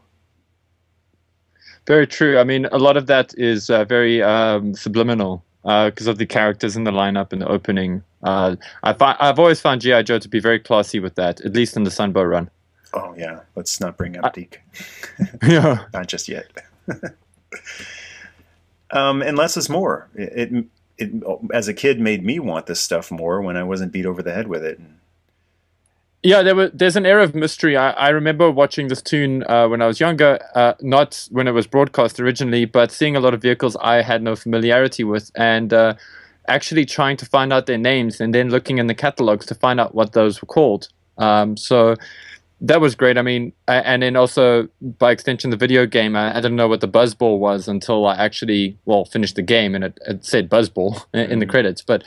very 1.86 2.06
true 2.06 2.38
i 2.38 2.44
mean 2.44 2.66
a 2.72 2.78
lot 2.78 2.96
of 2.96 3.06
that 3.06 3.34
is 3.36 3.70
uh, 3.70 3.84
very 3.84 4.22
um, 4.22 4.74
subliminal 4.74 5.42
because 5.64 6.06
of 6.06 6.16
the 6.18 6.26
characters 6.26 6.76
in 6.76 6.84
the 6.84 6.92
lineup 6.92 7.32
and 7.32 7.40
the 7.42 7.48
opening 7.48 8.02
uh, 8.22 8.54
I 8.82 8.92
fi- 8.92 9.16
i've 9.18 9.38
always 9.38 9.60
found 9.60 9.80
gi 9.82 10.02
joe 10.04 10.18
to 10.18 10.28
be 10.28 10.40
very 10.40 10.60
classy 10.60 11.00
with 11.00 11.14
that 11.16 11.40
at 11.40 11.52
least 11.54 11.76
in 11.76 11.82
the 11.84 11.90
sunbow 11.90 12.24
run 12.28 12.48
Oh 12.92 13.14
yeah, 13.16 13.40
let's 13.56 13.80
not 13.80 13.96
bring 13.96 14.16
up 14.18 14.34
DiC. 14.34 14.60
yeah 15.46 15.84
Not 15.94 16.06
just 16.08 16.28
yet. 16.28 16.46
um, 18.92 19.22
and 19.22 19.36
less 19.36 19.56
is 19.56 19.68
more. 19.68 20.08
It, 20.14 20.52
it, 20.52 20.64
it 20.98 21.22
as 21.52 21.68
a 21.68 21.74
kid 21.74 22.00
made 22.00 22.24
me 22.24 22.38
want 22.38 22.66
this 22.66 22.80
stuff 22.80 23.10
more 23.10 23.40
when 23.40 23.56
I 23.56 23.62
wasn't 23.62 23.92
beat 23.92 24.06
over 24.06 24.22
the 24.22 24.32
head 24.32 24.48
with 24.48 24.64
it. 24.64 24.80
Yeah, 26.22 26.42
there 26.42 26.54
was 26.54 26.70
there's 26.74 26.96
an 26.96 27.06
air 27.06 27.20
of 27.20 27.34
mystery. 27.34 27.78
I, 27.78 27.92
I 27.92 28.08
remember 28.10 28.50
watching 28.50 28.88
this 28.88 29.00
tune 29.00 29.42
uh, 29.48 29.68
when 29.68 29.80
I 29.80 29.86
was 29.86 30.00
younger, 30.00 30.38
uh, 30.54 30.74
not 30.82 31.26
when 31.30 31.48
it 31.48 31.52
was 31.52 31.66
broadcast 31.66 32.20
originally, 32.20 32.66
but 32.66 32.92
seeing 32.92 33.16
a 33.16 33.20
lot 33.20 33.32
of 33.32 33.40
vehicles 33.40 33.74
I 33.80 34.02
had 34.02 34.22
no 34.22 34.36
familiarity 34.36 35.02
with, 35.02 35.30
and 35.34 35.72
uh, 35.72 35.94
actually 36.46 36.84
trying 36.84 37.16
to 37.16 37.26
find 37.26 37.54
out 37.54 37.64
their 37.64 37.78
names, 37.78 38.20
and 38.20 38.34
then 38.34 38.50
looking 38.50 38.76
in 38.76 38.86
the 38.86 38.94
catalogs 38.94 39.46
to 39.46 39.54
find 39.54 39.80
out 39.80 39.94
what 39.94 40.12
those 40.12 40.42
were 40.42 40.46
called. 40.46 40.88
Um, 41.16 41.56
so 41.56 41.96
that 42.60 42.80
was 42.80 42.94
great. 42.94 43.16
I 43.16 43.22
mean, 43.22 43.52
and 43.66 44.02
then 44.02 44.16
also 44.16 44.68
by 44.80 45.12
extension, 45.12 45.50
the 45.50 45.56
video 45.56 45.86
game. 45.86 46.14
I, 46.14 46.30
I 46.30 46.34
didn't 46.34 46.56
know 46.56 46.68
what 46.68 46.80
the 46.80 46.88
buzzball 46.88 47.38
was 47.38 47.68
until 47.68 48.06
I 48.06 48.16
actually 48.16 48.78
well 48.84 49.04
finished 49.04 49.36
the 49.36 49.42
game, 49.42 49.74
and 49.74 49.84
it, 49.84 49.98
it 50.06 50.24
said 50.24 50.50
buzzball 50.50 51.04
in, 51.14 51.20
in 51.32 51.38
the 51.38 51.46
credits. 51.46 51.80
But 51.82 52.04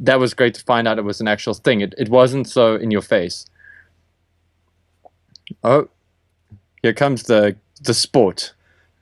that 0.00 0.18
was 0.18 0.34
great 0.34 0.54
to 0.54 0.62
find 0.62 0.88
out 0.88 0.98
it 0.98 1.02
was 1.02 1.20
an 1.20 1.28
actual 1.28 1.54
thing. 1.54 1.80
It 1.80 1.94
it 1.98 2.08
wasn't 2.08 2.48
so 2.48 2.74
in 2.74 2.90
your 2.90 3.02
face. 3.02 3.46
Oh, 5.62 5.88
here 6.82 6.94
comes 6.94 7.24
the 7.24 7.56
the 7.80 7.94
sport. 7.94 8.54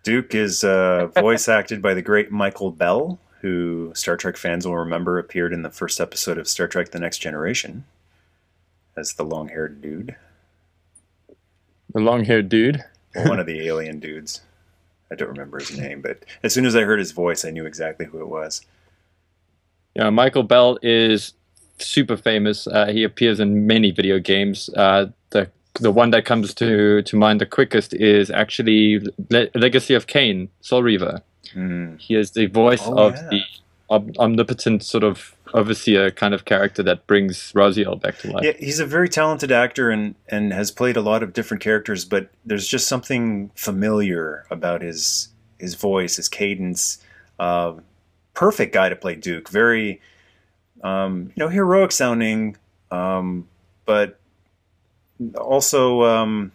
Duke 0.03 0.35
is 0.35 0.64
uh, 0.64 1.07
voice 1.14 1.48
acted 1.48 1.81
by 1.83 1.94
the 1.94 2.03
great 2.03 2.33
Michael 2.33 2.72
Bell, 2.72 3.20
who 3.42 3.92
Star 3.94 4.16
Trek 4.16 4.37
fans 4.37 4.66
will 4.66 4.76
remember 4.76 5.18
appeared 5.18 5.53
in 5.53 5.62
the 5.62 5.70
first 5.70 6.00
episode 6.00 6.37
of 6.37 6.48
Star 6.48 6.66
Trek: 6.66 6.90
The 6.90 6.98
Next 6.98 7.18
Generation 7.18 7.85
as 8.96 9.12
the 9.14 9.24
long-haired 9.24 9.81
dude, 9.81 10.16
The 11.92 12.00
long 12.00 12.24
haired 12.24 12.48
dude. 12.48 12.85
one 13.14 13.40
of 13.40 13.46
the 13.46 13.66
alien 13.66 13.98
dudes. 14.00 14.40
I 15.11 15.16
don't 15.16 15.29
remember 15.29 15.59
his 15.59 15.76
name, 15.76 16.00
but 16.00 16.24
as 16.42 16.55
soon 16.55 16.64
as 16.64 16.76
I 16.76 16.83
heard 16.83 17.00
his 17.00 17.11
voice, 17.12 17.44
I 17.44 17.50
knew 17.50 17.66
exactly 17.66 18.07
who 18.07 18.20
it 18.20 18.29
was. 18.29 18.64
Yeah, 19.96 20.11
Michael 20.11 20.44
Bell 20.44 20.79
is 20.83 21.33
super 21.79 22.16
famous. 22.16 22.66
Uh, 22.68 22.87
he 22.87 23.03
appears 23.03 23.40
in 23.40 23.66
many 23.66 23.90
video 23.90 24.18
games. 24.20 24.70
Uh, 24.76 25.07
the 25.31 25.50
the 25.81 25.90
one 25.90 26.11
that 26.11 26.24
comes 26.24 26.53
to, 26.55 27.00
to 27.03 27.16
mind 27.16 27.40
the 27.40 27.46
quickest 27.46 27.94
is 27.94 28.31
actually 28.31 29.00
Le- 29.31 29.48
Legacy 29.55 29.94
of 29.94 30.07
Kain, 30.07 30.48
Soul 30.61 30.83
Reaver. 30.83 31.22
Hmm. 31.53 31.96
He 31.96 32.14
is 32.14 32.33
the 32.33 32.46
voice 32.46 32.83
Oh, 32.85 32.96
of 33.09 33.14
yeah. 33.14 33.29
the 33.31 33.42
om- 33.90 34.12
omnipotent 34.18 34.83
sort 34.83 35.05
of 35.05 35.37
overseer 35.53 36.11
kind 36.11 36.33
of 36.33 36.44
character 36.44 36.83
that 36.83 37.07
brings 37.07 37.53
Raziel 37.53 38.00
back 38.00 38.18
to 38.18 38.31
life. 38.31 38.44
Yeah, 38.44 38.53
he's 38.59 38.79
a 38.79 38.87
very 38.87 39.09
talented 39.09 39.50
actor 39.53 39.90
and 39.90 40.14
and 40.29 40.53
has 40.53 40.70
played 40.70 40.96
a 40.96 41.03
lot 41.03 41.22
of 41.22 41.33
different 41.33 41.62
characters, 41.62 42.05
but 42.05 42.31
there's 42.44 42.68
just 42.68 42.88
something 42.88 43.50
familiar 43.55 44.46
about 44.50 44.83
his 44.83 45.29
his 45.59 45.74
voice, 45.74 46.16
his 46.16 46.29
cadence. 46.29 47.05
Uh, 47.38 47.74
perfect 48.35 48.72
guy 48.72 48.88
to 48.88 48.96
play 48.96 49.14
Duke. 49.14 49.48
Very, 49.48 50.00
um, 50.83 51.33
you 51.35 51.44
know, 51.44 51.48
heroic 51.48 51.92
sounding, 51.92 52.57
um, 52.90 53.48
but 53.85 54.18
also 55.37 56.05
um, 56.05 56.53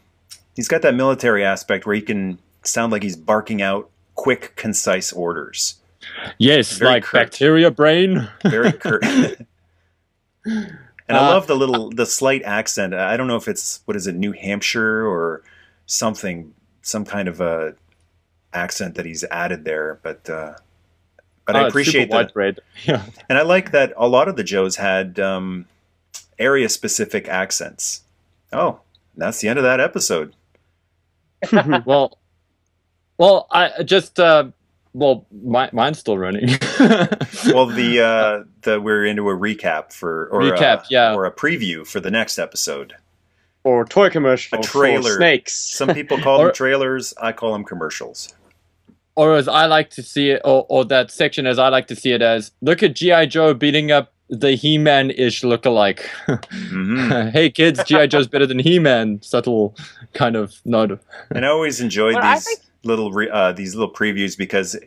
he's 0.55 0.67
got 0.67 0.81
that 0.81 0.95
military 0.95 1.43
aspect 1.43 1.85
where 1.85 1.95
he 1.95 2.01
can 2.01 2.39
sound 2.63 2.91
like 2.91 3.03
he's 3.03 3.15
barking 3.15 3.61
out 3.61 3.89
quick, 4.15 4.55
concise 4.55 5.11
orders. 5.11 5.75
Yes, 6.37 6.77
Very 6.77 6.91
like 6.91 7.03
curt. 7.03 7.13
bacteria 7.21 7.71
brain. 7.71 8.27
very 8.43 8.71
curt. 8.71 9.03
and 10.45 10.77
I 11.09 11.17
Uh, 11.17 11.21
love 11.33 11.47
the 11.47 11.55
little 11.55 11.89
the 11.91 12.05
slight 12.05 12.43
accent. 12.43 12.93
I 12.93 13.15
don't 13.17 13.27
know 13.27 13.35
if 13.35 13.47
it's 13.47 13.81
what 13.85 13.95
is 13.97 14.07
it, 14.07 14.15
New 14.15 14.31
Hampshire 14.31 15.05
or 15.05 15.43
something, 15.85 16.53
some 16.81 17.05
kind 17.05 17.27
of 17.27 17.41
a 17.41 17.75
accent 18.53 18.95
that 18.95 19.05
he's 19.05 19.23
added 19.25 19.65
there. 19.65 19.99
But 20.03 20.29
uh, 20.29 20.55
but 21.45 21.55
Oh, 21.55 21.59
I 21.59 21.67
appreciate 21.67 22.09
that. 22.11 22.31
Yeah. 22.85 23.03
and 23.29 23.37
I 23.37 23.43
like 23.43 23.71
that 23.71 23.93
a 23.97 24.07
lot 24.07 24.27
of 24.27 24.35
the 24.35 24.43
Joes 24.43 24.77
had 24.77 25.19
um, 25.19 25.65
area 26.39 26.69
specific 26.69 27.27
accents. 27.27 28.01
Oh, 28.51 28.79
that's 29.15 29.41
the 29.41 29.47
end 29.47 29.59
of 29.59 29.63
that 29.63 29.79
episode. 29.79 30.35
well, 31.85 32.17
well, 33.17 33.47
I 33.51 33.83
just 33.83 34.19
uh, 34.19 34.45
well, 34.95 35.27
my, 35.43 35.69
mine's 35.73 35.99
still 35.99 36.17
running. 36.17 36.47
well, 36.79 37.65
the 37.67 38.01
uh, 38.01 38.43
the 38.61 38.79
we're 38.81 39.05
into 39.05 39.29
a 39.29 39.35
recap 39.35 39.91
for 39.93 40.27
or 40.31 40.41
Recap, 40.41 40.83
a, 40.83 40.85
yeah. 40.89 41.13
or 41.13 41.25
a 41.25 41.31
preview 41.31 41.85
for 41.85 41.99
the 41.99 42.09
next 42.11 42.39
episode. 42.39 42.93
Or 43.63 43.83
toy 43.83 44.09
commercial. 44.09 44.59
A 44.59 44.63
for 44.63 44.67
trailer. 44.69 45.15
snakes. 45.17 45.53
Some 45.53 45.89
people 45.93 46.17
call 46.19 46.39
Or- 46.41 46.45
them 46.47 46.55
trailers. 46.55 47.13
I 47.21 47.31
call 47.33 47.51
them 47.51 47.63
commercials. 47.65 48.33
or 49.15 49.35
as 49.35 49.47
I 49.47 49.65
like 49.65 49.89
to 49.91 50.03
see 50.03 50.29
it, 50.31 50.41
or, 50.45 50.65
or 50.69 50.85
that 50.85 51.11
section 51.11 51.45
as 51.47 51.57
I 51.59 51.69
like 51.69 51.87
to 51.87 51.95
see 51.95 52.11
it 52.11 52.21
as, 52.21 52.51
look 52.61 52.81
at 52.83 52.95
GI 52.95 53.27
Joe 53.27 53.53
beating 53.53 53.91
up 53.91 54.11
the 54.29 54.51
He-Man 54.55 55.11
ish 55.11 55.41
lookalike. 55.41 56.01
hmm 56.51 57.29
hey 57.33 57.49
kids, 57.49 57.83
GI 57.83 58.07
Joe's 58.07 58.27
better 58.27 58.45
than 58.47 58.59
He-Man. 58.59 59.21
Subtle 59.21 59.75
kind 60.13 60.35
of 60.35 60.53
nod. 60.65 60.99
And 61.31 61.45
I 61.45 61.49
always 61.49 61.81
enjoyed 61.81 62.15
Well, 62.15 62.23
I 62.23 62.35
these 62.35 62.45
think- 62.45 62.59
little 62.85 63.11
re- 63.11 63.29
uh, 63.29 63.51
these 63.51 63.75
little 63.75 63.93
previews 63.93 64.37
because 64.37 64.77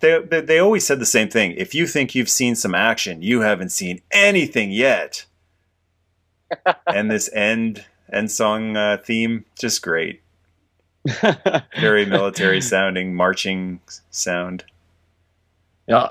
they, 0.00 0.20
they 0.20 0.40
they 0.40 0.58
always 0.58 0.86
said 0.86 0.98
the 0.98 1.06
same 1.06 1.28
thing. 1.28 1.52
If 1.52 1.74
you 1.74 1.86
think 1.86 2.14
you've 2.14 2.28
seen 2.28 2.54
some 2.54 2.74
action, 2.74 3.22
you 3.22 3.40
haven't 3.40 3.70
seen 3.70 4.02
anything 4.10 4.70
yet. 4.70 5.24
and 6.86 7.10
this 7.10 7.30
end 7.32 7.84
end 8.12 8.30
song 8.30 8.76
uh, 8.76 8.98
theme 9.02 9.44
just 9.58 9.82
great, 9.82 10.22
very 11.80 12.04
military 12.06 12.60
sounding 12.60 13.14
marching 13.14 13.80
sound. 14.10 14.64
Yeah, 15.88 16.10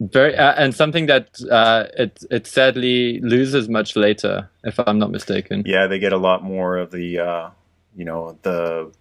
very, 0.00 0.34
uh, 0.36 0.54
and 0.56 0.74
something 0.74 1.06
that 1.06 1.38
uh, 1.50 1.86
it 1.96 2.24
it 2.30 2.46
sadly 2.46 3.20
loses 3.20 3.68
much 3.68 3.96
later, 3.96 4.48
if 4.64 4.78
I'm 4.78 4.98
not 4.98 5.10
mistaken. 5.10 5.62
Yeah, 5.66 5.86
they 5.86 5.98
get 5.98 6.12
a 6.12 6.18
lot 6.18 6.42
more 6.42 6.76
of 6.76 6.90
the 6.90 7.18
uh, 7.18 7.50
you 7.96 8.04
know 8.04 8.38
the 8.42 8.92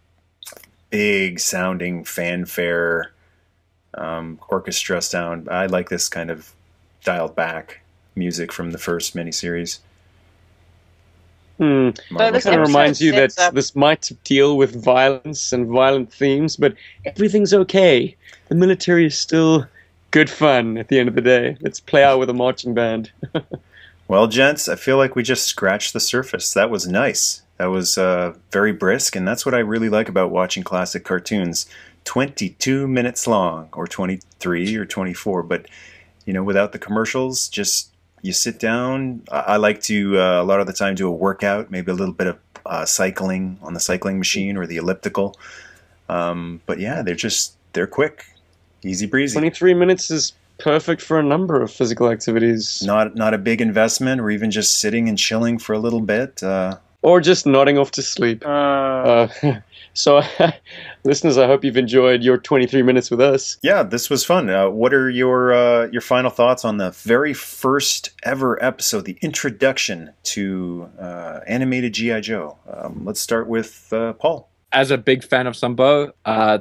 big 0.94 1.40
sounding 1.40 2.04
fanfare 2.04 3.12
um, 3.96 4.40
orchestra 4.50 5.02
sound. 5.02 5.50
I 5.50 5.66
like 5.66 5.90
this 5.90 6.08
kind 6.08 6.30
of 6.30 6.54
dialed 7.04 7.36
back 7.36 7.82
music 8.16 8.52
from 8.52 8.70
the 8.70 8.78
first 8.78 9.16
miniseries. 9.16 9.80
Hmm. 11.58 11.90
Marvel 12.12 12.32
this 12.34 12.44
kind 12.44 12.62
of 12.62 12.68
reminds 12.68 13.02
you 13.02 13.12
that 13.14 13.36
up- 13.40 13.56
this 13.56 13.76
might 13.76 14.12
deal 14.24 14.56
with 14.56 14.84
violence 14.84 15.52
and 15.52 15.66
violent 15.68 16.14
themes, 16.14 16.58
but 16.58 16.76
everything's 17.06 17.56
okay. 17.56 18.16
The 18.50 18.56
military 18.56 19.08
is 19.08 19.18
still 19.18 19.66
good 20.12 20.30
fun 20.30 20.78
at 20.78 20.90
the 20.90 21.00
end 21.00 21.10
of 21.10 21.16
the 21.16 21.22
day. 21.22 21.58
Let's 21.62 21.80
play 21.80 22.04
out 22.04 22.20
with 22.20 22.30
a 22.30 22.36
marching 22.36 22.76
band. 22.76 23.12
Well, 24.06 24.28
gents, 24.28 24.68
I 24.68 24.76
feel 24.76 24.98
like 24.98 25.16
we 25.16 25.24
just 25.24 25.46
scratched 25.46 25.94
the 25.94 26.00
surface. 26.00 26.54
That 26.54 26.70
was 26.70 26.86
nice. 26.86 27.43
That 27.58 27.68
was 27.68 27.98
uh, 27.98 28.34
very 28.52 28.72
brisk, 28.72 29.16
and 29.16 29.28
that's 29.28 29.46
what 29.46 29.54
I 29.54 29.60
really 29.60 29.90
like 29.90 30.10
about 30.10 30.32
watching 30.32 30.64
classic 30.64 31.04
cartoons. 31.04 31.68
22 32.06 32.88
minutes 32.88 33.28
long, 33.28 33.70
or 33.74 33.88
23 33.88 34.76
or 34.76 34.86
24, 34.86 35.44
but 35.44 35.68
you 36.26 36.34
know, 36.34 36.44
without 36.44 36.72
the 36.72 36.80
commercials, 36.80 37.48
just 37.48 37.94
you 38.22 38.34
sit 38.34 38.60
down. 38.60 39.22
I, 39.32 39.40
I 39.40 39.58
like 39.58 39.82
to 39.84 40.20
uh, 40.20 40.42
a 40.42 40.46
lot 40.46 40.60
of 40.60 40.68
the 40.68 40.74
time 40.74 40.96
do 40.96 41.08
a 41.08 41.12
workout, 41.12 41.70
maybe 41.70 41.92
a 41.92 41.96
little 41.96 42.14
bit 42.14 42.28
of 42.28 42.40
uh, 42.66 42.86
cycling 42.86 43.60
on 43.62 43.74
the 43.74 43.80
cycling 43.80 44.18
machine 44.18 44.58
or 44.58 44.66
the 44.66 44.78
elliptical. 44.78 45.36
Um, 46.10 46.62
but 46.66 46.80
yeah, 46.80 47.02
they're 47.02 47.16
just 47.16 47.56
they're 47.74 47.88
quick, 47.88 48.26
easy 48.84 49.06
breezy. 49.06 49.34
23 49.36 49.74
minutes 49.74 50.10
is 50.10 50.34
perfect 50.60 51.02
for 51.02 51.20
a 51.20 51.24
number 51.24 51.62
of 51.62 51.72
physical 51.72 52.10
activities. 52.10 52.82
Not 52.84 53.16
not 53.16 53.34
a 53.34 53.38
big 53.38 53.62
investment, 53.62 54.22
or 54.22 54.30
even 54.30 54.52
just 54.52 54.80
sitting 54.80 55.10
and 55.10 55.18
chilling 55.18 55.60
for 55.60 55.74
a 55.74 55.80
little 55.80 56.02
bit. 56.02 56.42
Uh, 56.42 56.78
Or 57.04 57.22
just 57.22 57.46
nodding 57.46 57.78
off 57.78 57.92
to 57.92 58.02
sleep. 58.02 58.44
Uh, 58.46 59.04
Uh, 59.04 59.28
so, 59.94 60.22
listeners, 61.04 61.38
I 61.38 61.46
hope 61.48 61.64
you've 61.64 61.78
enjoyed 61.78 62.24
your 62.24 62.38
23 62.38 62.82
minutes 62.82 63.12
with 63.12 63.22
us. 63.22 63.58
Yeah, 63.62 63.84
this 63.84 64.10
was 64.10 64.24
fun. 64.24 64.50
Uh, 64.50 64.70
what 64.70 64.94
are 64.94 65.10
your 65.10 65.54
uh, 65.54 65.88
your 65.92 66.02
final 66.02 66.32
thoughts 66.32 66.64
on 66.66 66.78
the 66.78 66.92
very 66.92 67.34
first 67.34 68.12
ever 68.24 68.62
episode, 68.64 69.06
the 69.06 69.18
introduction 69.22 70.14
to 70.24 70.90
uh, 71.00 71.40
animated 71.48 71.94
GI 71.94 72.22
Joe? 72.22 72.58
Um, 72.72 73.04
let's 73.06 73.20
start 73.20 73.48
with 73.48 73.92
uh, 73.92 74.14
Paul. 74.14 74.50
as 74.72 74.90
a 74.92 74.98
big 74.98 75.24
fan 75.24 75.48
of 75.48 75.54
Sunbow, 75.54 76.12
uh, 76.26 76.60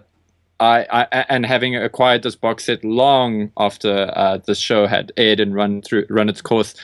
I, 0.61 0.87
I 0.90 1.24
and 1.28 1.44
having 1.46 1.74
acquired 1.76 2.22
this 2.22 2.37
box 2.37 2.64
set 2.66 2.85
long 2.85 3.50
after 3.57 4.12
uh, 4.14 4.38
the 4.38 4.55
show 4.55 4.87
had 4.87 5.12
aired 5.16 5.40
and 5.40 5.55
run 5.55 5.83
through 5.83 6.07
run 6.09 6.28
its 6.28 6.40
course, 6.42 6.74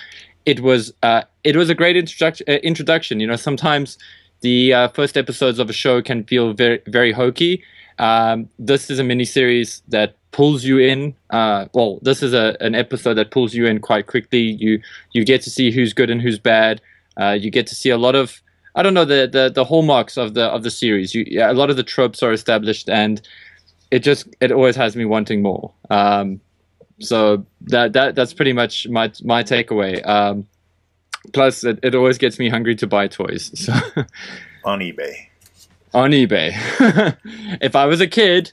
it 0.49 0.61
was 0.61 0.95
uh, 1.03 1.23
it 1.45 1.57
was 1.57 1.69
a 1.69 1.75
great 1.75 1.97
introduction. 1.97 2.47
Uh, 2.49 2.53
introduction, 2.73 3.21
you 3.21 3.27
know, 3.27 3.37
sometimes 3.37 3.99
the 4.41 4.73
uh, 4.73 4.89
first 4.89 5.19
episodes 5.19 5.59
of 5.59 5.69
a 5.69 5.75
show 5.75 6.01
can 6.01 6.25
feel 6.25 6.55
very 6.55 6.81
very 6.87 7.13
hokey. 7.13 7.63
Um, 7.99 8.49
this 8.59 8.91
is 8.91 8.99
a 8.99 9.03
miniseries 9.03 9.83
that 9.89 10.17
pulls 10.33 10.65
you 10.65 10.79
in. 10.79 11.15
Uh, 11.29 11.67
well, 11.75 11.99
this 12.01 12.23
is 12.23 12.33
a, 12.33 12.57
an 12.61 12.75
episode 12.75 13.15
that 13.15 13.31
pulls 13.31 13.53
you 13.55 13.67
in 13.67 13.79
quite 13.81 14.07
quickly. 14.07 14.41
You 14.41 14.81
you 15.13 15.23
get 15.23 15.43
to 15.43 15.51
see 15.51 15.71
who's 15.71 15.93
good 15.93 16.09
and 16.09 16.23
who's 16.23 16.39
bad. 16.39 16.81
Uh, 17.21 17.37
you 17.39 17.51
get 17.51 17.67
to 17.67 17.75
see 17.75 17.91
a 17.91 17.99
lot 17.99 18.15
of 18.15 18.41
I 18.75 18.83
don't 18.83 18.95
know 18.95 19.05
the, 19.05 19.29
the 19.31 19.51
the 19.55 19.67
hallmarks 19.67 20.17
of 20.17 20.33
the 20.33 20.45
of 20.45 20.63
the 20.63 20.71
series. 20.71 21.15
You, 21.15 21.25
yeah, 21.27 21.53
a 21.53 21.59
lot 21.61 21.69
of 21.69 21.77
the 21.77 21.83
tropes 21.83 22.23
are 22.23 22.33
established, 22.33 22.89
and 22.89 23.21
it 23.91 23.99
just 23.99 24.27
it 24.41 24.51
always 24.51 24.77
has 24.77 24.97
me 24.97 25.05
wanting 25.05 25.43
more. 25.43 25.73
Um, 25.91 26.41
so 27.01 27.45
that 27.63 27.93
that 27.93 28.15
that's 28.15 28.33
pretty 28.35 28.53
much 28.53 28.89
my 28.89 29.11
my 29.25 29.43
takeaway. 29.43 30.07
Um, 30.07 30.47
plus, 31.33 31.65
it, 31.65 31.79
it 31.83 31.95
always 31.95 32.19
gets 32.19 32.39
me 32.39 32.49
hungry 32.49 32.75
to 32.77 32.87
buy 32.87 33.09
toys. 33.09 33.51
So 33.57 33.73
On 34.65 34.81
eBay. 34.81 35.15
on 35.95 36.11
eBay, 36.11 36.53
if 37.61 37.75
I 37.77 37.87
was 37.87 38.01
a 38.01 38.07
kid, 38.07 38.53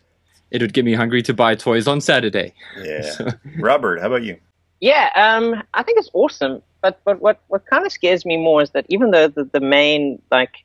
it 0.51 0.61
would 0.61 0.73
get 0.73 0.85
me 0.85 0.93
hungry 0.93 1.21
to 1.23 1.33
buy 1.33 1.55
toys 1.55 1.87
on 1.87 1.99
Saturday. 2.01 2.53
Yeah. 2.81 3.31
Robert, 3.59 3.99
how 3.99 4.07
about 4.07 4.23
you? 4.23 4.37
Yeah, 4.79 5.09
um, 5.15 5.61
I 5.73 5.83
think 5.83 5.97
it's 5.97 6.09
awesome. 6.13 6.61
But 6.81 6.99
but 7.03 7.19
what 7.21 7.41
what 7.47 7.65
kind 7.65 7.85
of 7.85 7.91
scares 7.91 8.25
me 8.25 8.37
more 8.37 8.61
is 8.61 8.69
that 8.71 8.85
even 8.89 9.11
though 9.11 9.27
the, 9.27 9.43
the 9.45 9.59
main 9.59 10.21
like 10.31 10.63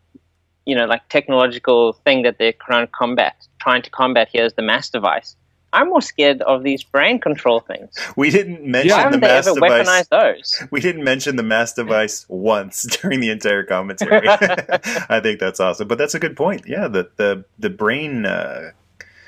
you 0.66 0.76
know 0.76 0.84
like 0.84 1.08
technological 1.08 1.94
thing 2.04 2.22
that 2.22 2.36
they're 2.38 2.52
trying 2.66 2.86
to 2.86 2.92
combat 2.92 3.34
trying 3.60 3.80
to 3.82 3.90
combat 3.90 4.28
here 4.30 4.44
is 4.44 4.52
the 4.52 4.62
mass 4.62 4.90
device. 4.90 5.34
I'm 5.72 5.88
more 5.88 6.02
scared 6.02 6.42
of 6.42 6.62
these 6.62 6.82
brain 6.82 7.20
control 7.20 7.60
things. 7.60 7.94
We 8.16 8.30
didn't 8.30 8.64
mention 8.64 8.96
Why 8.96 9.10
the 9.10 9.18
mass 9.18 9.46
ever 9.46 9.54
device. 9.54 9.88
weaponized 9.88 10.08
those? 10.08 10.62
We 10.70 10.80
didn't 10.80 11.04
mention 11.04 11.36
the 11.36 11.42
mass 11.42 11.72
device 11.72 12.26
once 12.28 12.82
during 13.00 13.20
the 13.20 13.30
entire 13.30 13.62
commentary. 13.62 14.28
I 14.28 15.20
think 15.22 15.40
that's 15.40 15.60
awesome, 15.60 15.88
but 15.88 15.98
that's 15.98 16.14
a 16.14 16.18
good 16.18 16.36
point. 16.36 16.64
Yeah, 16.66 16.88
the 16.88 17.10
the 17.16 17.44
the 17.58 17.70
brain 17.70 18.26
uh, 18.26 18.72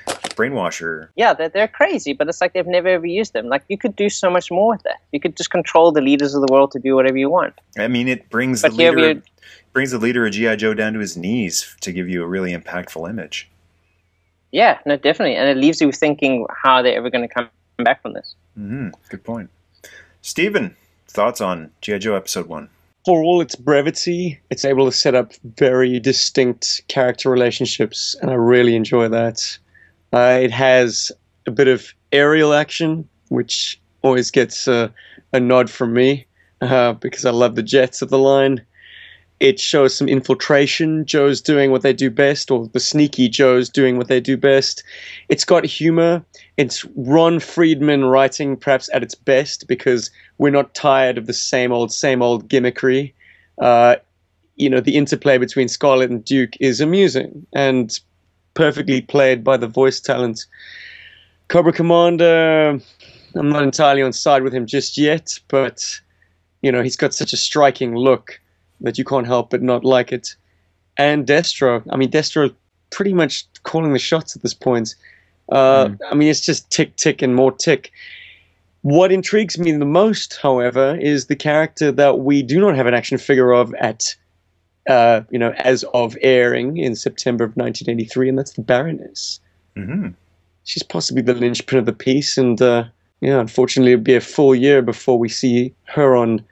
brainwasher. 0.05 1.09
Yeah, 1.15 1.33
they're, 1.33 1.49
they're 1.49 1.67
crazy, 1.67 2.13
but 2.13 2.27
it's 2.27 2.41
like 2.41 2.53
they've 2.53 2.67
never 2.67 2.89
ever 2.89 3.05
used 3.05 3.33
them. 3.33 3.47
Like 3.47 3.63
you 3.69 3.77
could 3.77 3.95
do 3.95 4.09
so 4.09 4.29
much 4.29 4.51
more 4.51 4.69
with 4.71 4.83
that. 4.83 5.01
You 5.11 5.19
could 5.19 5.37
just 5.37 5.51
control 5.51 5.91
the 5.91 6.01
leaders 6.01 6.33
of 6.33 6.45
the 6.45 6.51
world 6.51 6.71
to 6.71 6.79
do 6.79 6.95
whatever 6.95 7.17
you 7.17 7.29
want. 7.29 7.53
I 7.77 7.87
mean, 7.87 8.07
it 8.07 8.29
brings 8.29 8.61
But 8.61 8.71
the 8.71 8.91
leader 8.91 9.21
brings 9.71 9.91
the 9.91 9.97
leader 9.97 10.25
of 10.25 10.33
GI 10.33 10.57
Joe 10.57 10.73
down 10.73 10.93
to 10.93 10.99
his 10.99 11.17
knees 11.17 11.75
to 11.81 11.91
give 11.91 12.07
you 12.07 12.23
a 12.23 12.27
really 12.27 12.55
impactful 12.55 13.09
image. 13.09 13.49
Yeah, 14.53 14.77
no, 14.85 14.95
definitely, 14.95 15.35
and 15.35 15.49
it 15.49 15.57
leaves 15.57 15.81
you 15.81 15.91
thinking 15.91 16.45
how 16.63 16.75
are 16.75 16.83
they're 16.83 16.95
ever 16.95 17.09
going 17.09 17.27
to 17.27 17.33
come 17.33 17.49
back 17.79 18.03
from 18.03 18.13
this. 18.13 18.35
hmm 18.55 18.89
Good 19.09 19.23
point. 19.23 19.49
Stephen, 20.21 20.75
thoughts 21.07 21.41
on 21.41 21.71
GI 21.81 21.99
Joe 21.99 22.15
episode 22.15 22.47
one? 22.47 22.69
For 23.03 23.23
all 23.23 23.41
its 23.41 23.55
brevity, 23.55 24.39
it's 24.51 24.63
able 24.63 24.85
to 24.85 24.95
set 24.95 25.15
up 25.15 25.33
very 25.57 25.99
distinct 25.99 26.83
character 26.87 27.31
relationships, 27.31 28.15
and 28.21 28.29
I 28.29 28.35
really 28.35 28.75
enjoy 28.75 29.09
that. 29.09 29.57
Uh, 30.13 30.39
it 30.43 30.51
has 30.51 31.11
a 31.47 31.51
bit 31.51 31.67
of 31.67 31.91
aerial 32.11 32.53
action, 32.53 33.09
which 33.29 33.81
always 34.03 34.29
gets 34.29 34.67
uh, 34.67 34.89
a 35.33 35.39
nod 35.39 35.67
from 35.71 35.93
me 35.93 36.27
uh, 36.61 36.93
because 36.93 37.25
I 37.25 37.31
love 37.31 37.55
the 37.55 37.63
jets 37.63 38.03
of 38.03 38.11
the 38.11 38.19
line. 38.19 38.63
It 39.39 39.59
shows 39.59 39.95
some 39.95 40.07
infiltration. 40.07 41.05
Joe's 41.05 41.41
doing 41.41 41.71
what 41.71 41.81
they 41.81 41.93
do 41.93 42.09
best, 42.09 42.49
or 42.49 42.67
the 42.67 42.79
sneaky 42.79 43.27
Joe's 43.27 43.69
doing 43.69 43.97
what 43.97 44.07
they 44.07 44.19
do 44.19 44.37
best. 44.37 44.83
It's 45.29 45.43
got 45.43 45.65
humor. 45.65 46.23
It's 46.57 46.85
Ron 46.95 47.39
Friedman 47.39 48.05
writing 48.05 48.55
perhaps 48.55 48.89
at 48.93 49.03
its 49.03 49.15
best 49.15 49.67
because 49.67 50.11
we're 50.37 50.51
not 50.51 50.73
tired 50.73 51.17
of 51.17 51.27
the 51.27 51.33
same 51.33 51.71
old, 51.71 51.91
same 51.91 52.21
old 52.21 52.47
gimmickry. 52.47 53.13
Uh, 53.59 53.95
you 54.55 54.69
know, 54.69 54.79
the 54.79 54.95
interplay 54.95 55.37
between 55.37 55.67
Scarlett 55.67 56.11
and 56.11 56.23
Duke 56.23 56.53
is 56.59 56.79
amusing 56.79 57.45
and 57.53 57.99
perfectly 58.53 59.01
played 59.01 59.43
by 59.43 59.57
the 59.57 59.67
voice 59.67 59.99
talent. 59.99 60.45
Cobra 61.47 61.73
Commander, 61.73 62.79
I'm 63.35 63.49
not 63.49 63.63
entirely 63.63 64.01
on 64.01 64.13
side 64.13 64.43
with 64.43 64.53
him 64.53 64.65
just 64.65 64.97
yet, 64.97 65.39
but 65.47 65.99
you 66.61 66.71
know, 66.71 66.81
he's 66.81 66.95
got 66.95 67.13
such 67.13 67.33
a 67.33 67.37
striking 67.37 67.95
look 67.95 68.39
that 68.83 68.97
you 68.97 69.03
can't 69.03 69.25
help 69.25 69.49
but 69.49 69.61
not 69.61 69.83
like 69.83 70.11
it. 70.11 70.35
And 70.97 71.25
Destro, 71.25 71.83
I 71.89 71.97
mean, 71.97 72.11
Destro 72.11 72.53
pretty 72.91 73.13
much 73.13 73.45
calling 73.63 73.93
the 73.93 73.99
shots 73.99 74.35
at 74.35 74.43
this 74.43 74.53
point. 74.53 74.95
Uh, 75.51 75.89
I 76.09 76.15
mean, 76.15 76.29
it's 76.29 76.41
just 76.41 76.69
tick, 76.69 76.95
tick, 76.95 77.21
and 77.21 77.35
more 77.35 77.51
tick. 77.51 77.91
What 78.81 79.11
intrigues 79.11 79.57
me 79.57 79.71
the 79.71 79.85
most, 79.85 80.37
however, 80.41 80.97
is 80.99 81.27
the 81.27 81.35
character 81.35 81.91
that 81.91 82.19
we 82.19 82.43
do 82.43 82.59
not 82.59 82.75
have 82.75 82.85
an 82.85 82.93
action 82.93 83.17
figure 83.17 83.51
of 83.51 83.73
at, 83.75 84.15
uh, 84.89 85.21
you 85.31 85.39
know, 85.39 85.51
as 85.57 85.83
of 85.93 86.17
airing 86.21 86.77
in 86.77 86.95
September 86.95 87.43
of 87.43 87.55
1983, 87.55 88.29
and 88.29 88.37
that's 88.37 88.53
the 88.53 88.61
Baroness. 88.61 89.39
Mm-hmm. 89.75 90.09
she's 90.65 90.83
possibly 90.83 91.23
the 91.23 91.33
linchpin 91.33 91.79
of 91.79 91.87
the 91.87 91.93
piece, 91.93 92.37
and 92.37 92.61
uh, 92.61 92.83
yeah, 93.21 93.39
unfortunately, 93.39 93.93
it'll 93.93 94.03
be 94.03 94.15
a 94.15 94.21
full 94.21 94.53
year 94.53 94.81
before 94.81 95.17
we 95.17 95.29
see 95.29 95.73
her 95.85 96.15
on 96.15 96.45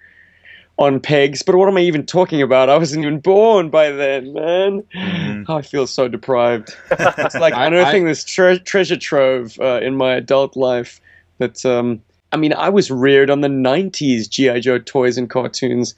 on 0.81 0.99
pegs. 0.99 1.41
But 1.41 1.55
what 1.55 1.67
am 1.67 1.77
I 1.77 1.81
even 1.81 2.05
talking 2.05 2.41
about? 2.41 2.69
I 2.69 2.77
wasn't 2.77 3.03
even 3.05 3.19
born 3.19 3.69
by 3.69 3.91
then, 3.91 4.33
man. 4.33 4.83
Mhm. 4.95 5.45
Oh, 5.47 5.55
I 5.57 5.61
feel 5.61 5.87
so 5.87 6.07
deprived. 6.07 6.75
It's 6.91 7.35
like 7.35 7.53
I- 7.55 7.67
unearthing 7.67 8.05
this 8.05 8.23
tre- 8.23 8.59
treasure 8.59 8.97
trove 8.97 9.59
uh, 9.59 9.79
in 9.81 9.95
my 9.95 10.13
adult 10.15 10.55
life. 10.55 10.99
That 11.39 11.65
um, 11.65 12.01
I 12.31 12.37
mean, 12.37 12.53
I 12.53 12.69
was 12.69 12.91
reared 12.91 13.29
on 13.29 13.41
the 13.41 13.47
'90s 13.47 14.29
GI 14.29 14.59
Joe 14.61 14.79
toys 14.79 15.17
and 15.17 15.29
cartoons. 15.29 15.95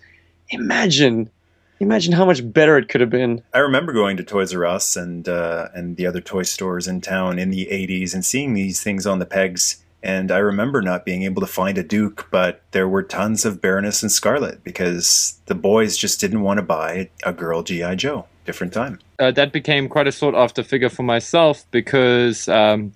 Imagine, 0.49 1.29
imagine 1.79 2.13
how 2.13 2.25
much 2.25 2.41
better 2.53 2.77
it 2.77 2.87
could 2.89 3.01
have 3.01 3.09
been. 3.09 3.41
I 3.53 3.59
remember 3.59 3.91
going 3.93 4.17
to 4.17 4.23
Toys 4.23 4.53
R 4.53 4.65
Us 4.65 4.95
and 4.95 5.27
uh, 5.27 5.69
and 5.73 5.97
the 5.97 6.05
other 6.05 6.21
toy 6.21 6.43
stores 6.43 6.87
in 6.87 7.01
town 7.01 7.39
in 7.39 7.49
the 7.49 7.67
'80s 7.71 8.13
and 8.13 8.23
seeing 8.23 8.53
these 8.53 8.81
things 8.83 9.05
on 9.07 9.19
the 9.19 9.25
pegs. 9.25 9.83
And 10.03 10.31
I 10.31 10.37
remember 10.39 10.81
not 10.81 11.05
being 11.05 11.23
able 11.23 11.39
to 11.39 11.47
find 11.47 11.77
a 11.77 11.83
Duke, 11.83 12.27
but 12.29 12.61
there 12.71 12.89
were 12.89 13.03
tons 13.03 13.45
of 13.45 13.61
Baroness 13.61 14.03
and 14.03 14.11
Scarlett 14.11 14.61
because 14.63 15.39
the 15.45 15.55
boys 15.55 15.95
just 15.95 16.19
didn't 16.19 16.41
want 16.41 16.57
to 16.57 16.61
buy 16.61 17.09
a 17.23 17.31
girl 17.31 17.63
GI 17.63 17.95
Joe. 17.95 18.27
Different 18.45 18.73
time. 18.73 18.99
uh, 19.19 19.31
that 19.31 19.53
became 19.53 19.87
quite 19.87 20.05
a 20.05 20.11
sought 20.11 20.35
after 20.35 20.63
figure 20.63 20.89
for 20.89 21.03
myself 21.03 21.63
because 21.71 22.49
um, 22.49 22.91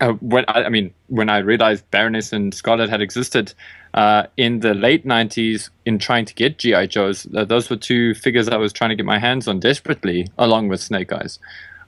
uh, 0.00 0.12
when 0.12 0.46
I, 0.48 0.64
I 0.64 0.68
mean 0.70 0.94
when 1.08 1.28
I 1.28 1.38
realized 1.38 1.90
Baroness 1.90 2.32
and 2.32 2.54
Scarlett 2.54 2.88
had 2.88 3.02
existed 3.02 3.52
uh, 3.92 4.24
in 4.38 4.60
the 4.60 4.72
late 4.72 5.04
'90s, 5.04 5.68
in 5.84 5.98
trying 5.98 6.24
to 6.24 6.34
get 6.34 6.58
GI 6.58 6.86
Joes, 6.86 7.24
those 7.30 7.68
were 7.68 7.76
two 7.76 8.14
figures 8.14 8.48
I 8.48 8.56
was 8.56 8.72
trying 8.72 8.90
to 8.90 8.96
get 8.96 9.04
my 9.04 9.18
hands 9.18 9.46
on 9.46 9.60
desperately, 9.60 10.28
along 10.38 10.68
with 10.68 10.80
Snake 10.80 11.12
Eyes, 11.12 11.38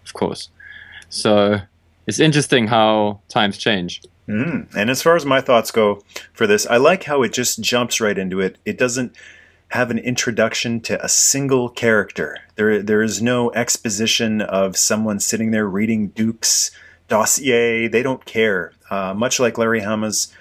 of 0.04 0.12
course. 0.12 0.50
So 1.08 1.60
it's 2.06 2.20
interesting 2.20 2.66
how 2.66 3.20
times 3.28 3.56
change. 3.56 4.02
Mm. 4.28 4.74
And 4.76 4.90
as 4.90 5.02
far 5.02 5.16
as 5.16 5.24
my 5.24 5.40
thoughts 5.40 5.70
go 5.70 6.02
for 6.32 6.46
this, 6.46 6.66
I 6.66 6.76
like 6.76 7.04
how 7.04 7.22
it 7.22 7.32
just 7.32 7.60
jumps 7.60 8.00
right 8.00 8.18
into 8.18 8.40
it. 8.40 8.58
It 8.64 8.76
doesn't 8.76 9.16
have 9.68 9.90
an 9.90 9.98
introduction 9.98 10.80
to 10.80 11.02
a 11.04 11.08
single 11.08 11.68
character. 11.68 12.38
There, 12.56 12.82
there 12.82 13.02
is 13.02 13.20
no 13.22 13.50
exposition 13.52 14.40
of 14.40 14.76
someone 14.76 15.20
sitting 15.20 15.50
there 15.50 15.66
reading 15.66 16.08
Duke's 16.08 16.70
dossier. 17.08 17.88
They 17.88 18.02
don't 18.02 18.24
care. 18.24 18.72
Uh, 18.90 19.14
much 19.14 19.40
like 19.40 19.58
Larry 19.58 19.80
Hama's 19.80 20.32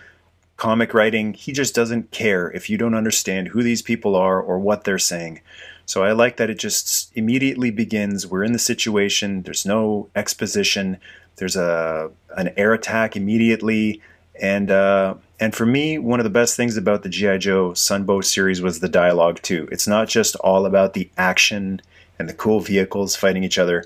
comic 0.58 0.94
writing, 0.94 1.34
he 1.34 1.52
just 1.52 1.76
doesn't 1.76 2.12
care 2.12 2.50
if 2.52 2.70
you 2.70 2.78
don't 2.78 2.96
understand 2.96 3.50
who 3.50 3.64
these 3.64 3.82
people 3.82 4.16
are 4.16 4.42
or 4.42 4.60
what 4.60 4.84
they're 4.84 4.98
saying. 4.98 5.42
So 5.86 6.04
I 6.04 6.12
like 6.12 6.36
that 6.38 6.50
it 6.50 6.60
just 6.60 7.16
immediately 7.16 7.72
begins. 7.72 8.28
We're 8.28 8.44
in 8.44 8.52
the 8.52 8.60
situation. 8.60 9.44
There's 9.44 9.66
no 9.66 10.10
exposition. 10.16 10.98
There's 11.38 11.56
a 11.56 12.10
an 12.36 12.54
air 12.58 12.74
attack 12.74 13.16
immediately, 13.16 14.02
and 14.42 14.70
uh, 14.70 15.16
and 15.40 15.54
for 15.56 15.66
me, 15.66 15.98
one 15.98 16.20
of 16.20 16.24
the 16.24 16.30
best 16.30 16.56
things 16.56 16.78
about 16.78 17.04
the 17.04 17.10
GI 17.10 17.38
Joe 17.40 17.72
Sunbow 17.72 18.24
series 18.24 18.62
was 18.62 18.80
the 18.80 18.90
dialogue 18.90 19.42
too. 19.42 19.68
It's 19.72 19.88
not 19.88 20.08
just 20.08 20.36
all 20.38 20.66
about 20.66 20.94
the 20.94 21.10
action 21.18 21.82
and 22.20 22.28
the 22.28 22.34
cool 22.34 22.60
vehicles 22.60 23.16
fighting 23.16 23.44
each 23.44 23.60
other, 23.60 23.84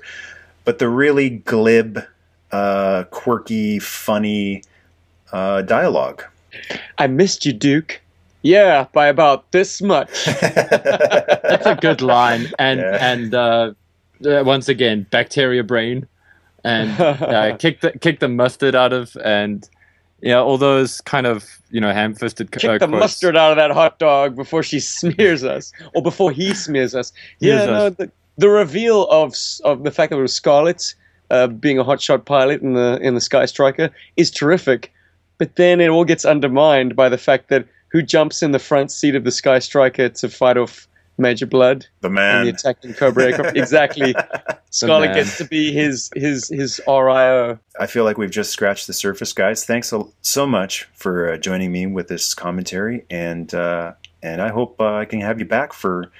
but 0.64 0.78
the 0.78 0.88
really 0.88 1.28
glib, 1.30 2.00
uh, 2.50 3.04
quirky, 3.10 3.78
funny 3.78 4.62
uh, 5.32 5.60
dialogue. 5.62 6.24
I 6.98 7.06
missed 7.06 7.44
you, 7.46 7.52
Duke. 7.52 8.00
Yeah, 8.42 8.86
by 8.92 9.06
about 9.06 9.52
this 9.52 9.80
much. 9.80 10.24
That's 10.40 11.66
a 11.66 11.78
good 11.80 12.00
line, 12.02 12.46
and 12.58 12.80
Yeah. 12.80 12.98
and 13.12 13.34
uh, 13.34 13.72
uh, 14.26 14.42
once 14.44 14.68
again, 14.68 15.06
bacteria 15.10 15.62
brain, 15.62 16.06
and 16.64 17.00
uh, 17.00 17.56
kick 17.58 17.80
the 17.80 17.92
kick 17.98 18.20
the 18.20 18.28
mustard 18.28 18.74
out 18.74 18.92
of, 18.92 19.16
and 19.24 19.68
yeah, 20.20 20.38
all 20.38 20.58
those 20.58 21.00
kind 21.02 21.26
of 21.26 21.60
you 21.70 21.80
know 21.80 21.92
ham-fisted 21.92 22.48
uh, 22.48 22.58
Kick 22.58 22.80
the 22.80 22.86
quotes. 22.86 23.00
mustard 23.00 23.36
out 23.36 23.50
of 23.50 23.56
that 23.56 23.70
hot 23.70 23.98
dog 23.98 24.36
before 24.36 24.62
she 24.62 24.80
smears 24.80 25.44
us, 25.44 25.72
or 25.94 26.02
before 26.02 26.30
he 26.30 26.54
smears 26.54 26.94
us. 26.94 27.12
Yeah, 27.40 27.66
no, 27.66 27.90
the, 27.90 28.10
the 28.38 28.48
reveal 28.48 29.06
of 29.08 29.34
of 29.64 29.84
the 29.84 29.90
fact 29.90 30.10
that 30.10 30.18
it 30.18 30.22
was 30.22 30.34
Scarlett 30.34 30.94
uh, 31.30 31.48
being 31.48 31.78
a 31.78 31.84
hotshot 31.84 32.24
pilot 32.24 32.62
in 32.62 32.74
the 32.74 32.98
in 33.02 33.14
the 33.14 33.20
Sky 33.20 33.46
Striker 33.46 33.90
is 34.16 34.30
terrific, 34.30 34.92
but 35.38 35.56
then 35.56 35.80
it 35.80 35.88
all 35.88 36.04
gets 36.04 36.24
undermined 36.24 36.94
by 36.94 37.08
the 37.08 37.18
fact 37.18 37.48
that 37.48 37.66
who 37.88 38.02
jumps 38.02 38.42
in 38.42 38.52
the 38.52 38.58
front 38.58 38.90
seat 38.90 39.14
of 39.14 39.24
the 39.24 39.30
Sky 39.30 39.58
Striker 39.58 40.08
to 40.08 40.28
fight 40.28 40.56
off 40.56 40.88
Major 41.22 41.46
Bludd 41.46 41.86
The 42.02 42.10
man. 42.10 42.44
the 42.44 42.50
attacking 42.50 42.92
Cobra 42.94 43.24
aircraft? 43.30 43.56
exactly. 43.56 44.14
Scarlett 44.70 45.10
man. 45.10 45.16
gets 45.18 45.38
to 45.38 45.44
be 45.46 45.72
his 45.72 46.10
his 46.14 46.48
his 46.48 46.80
RIO. 46.86 47.58
I 47.80 47.86
feel 47.86 48.04
like 48.04 48.18
we've 48.18 48.30
just 48.30 48.50
scratched 48.50 48.86
the 48.86 48.92
surface, 48.92 49.32
guys. 49.32 49.64
Thanks 49.64 49.88
so- 49.88 50.12
so 50.20 50.46
much 50.46 50.88
for 50.94 51.32
uh, 51.32 51.36
joining 51.38 51.72
me 51.72 51.86
with 51.86 52.08
this 52.08 52.34
commentary, 52.34 53.04
and 53.08 53.54
uh, 53.54 53.92
and 54.22 54.42
I 54.42 54.48
hope 54.48 54.80
uh, 54.80 54.94
I 54.96 55.04
can 55.06 55.20
have 55.22 55.38
you 55.38 55.46
back 55.46 55.72
for 55.72 56.10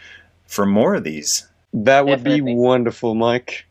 for 0.47 0.65
more 0.65 0.95
of 0.95 1.05
these. 1.05 1.47
That 1.75 2.05
would 2.07 2.19
Definitely. 2.25 2.41
be 2.53 2.55
wonderful, 2.55 3.15
Mike. 3.15 3.65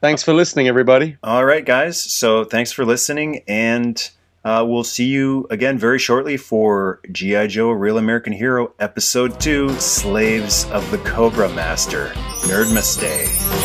Thanks 0.00 0.22
for 0.22 0.32
listening, 0.32 0.66
everybody. 0.66 1.18
All 1.22 1.44
right, 1.44 1.64
guys. 1.64 2.00
So 2.00 2.44
thanks 2.44 2.72
for 2.72 2.86
listening, 2.86 3.42
and 3.46 4.10
uh, 4.44 4.64
we'll 4.66 4.84
see 4.84 5.06
you 5.06 5.46
again 5.50 5.78
very 5.78 5.98
shortly 5.98 6.36
for 6.36 7.00
GI 7.10 7.48
Joe: 7.48 7.70
Real 7.70 7.98
American 7.98 8.32
Hero, 8.32 8.72
Episode 8.78 9.38
Two: 9.40 9.70
Slaves 9.78 10.64
of 10.70 10.88
the 10.90 10.98
Cobra 10.98 11.48
Master. 11.50 12.06
Nerdmas 12.46 12.98
Day. 12.98 13.59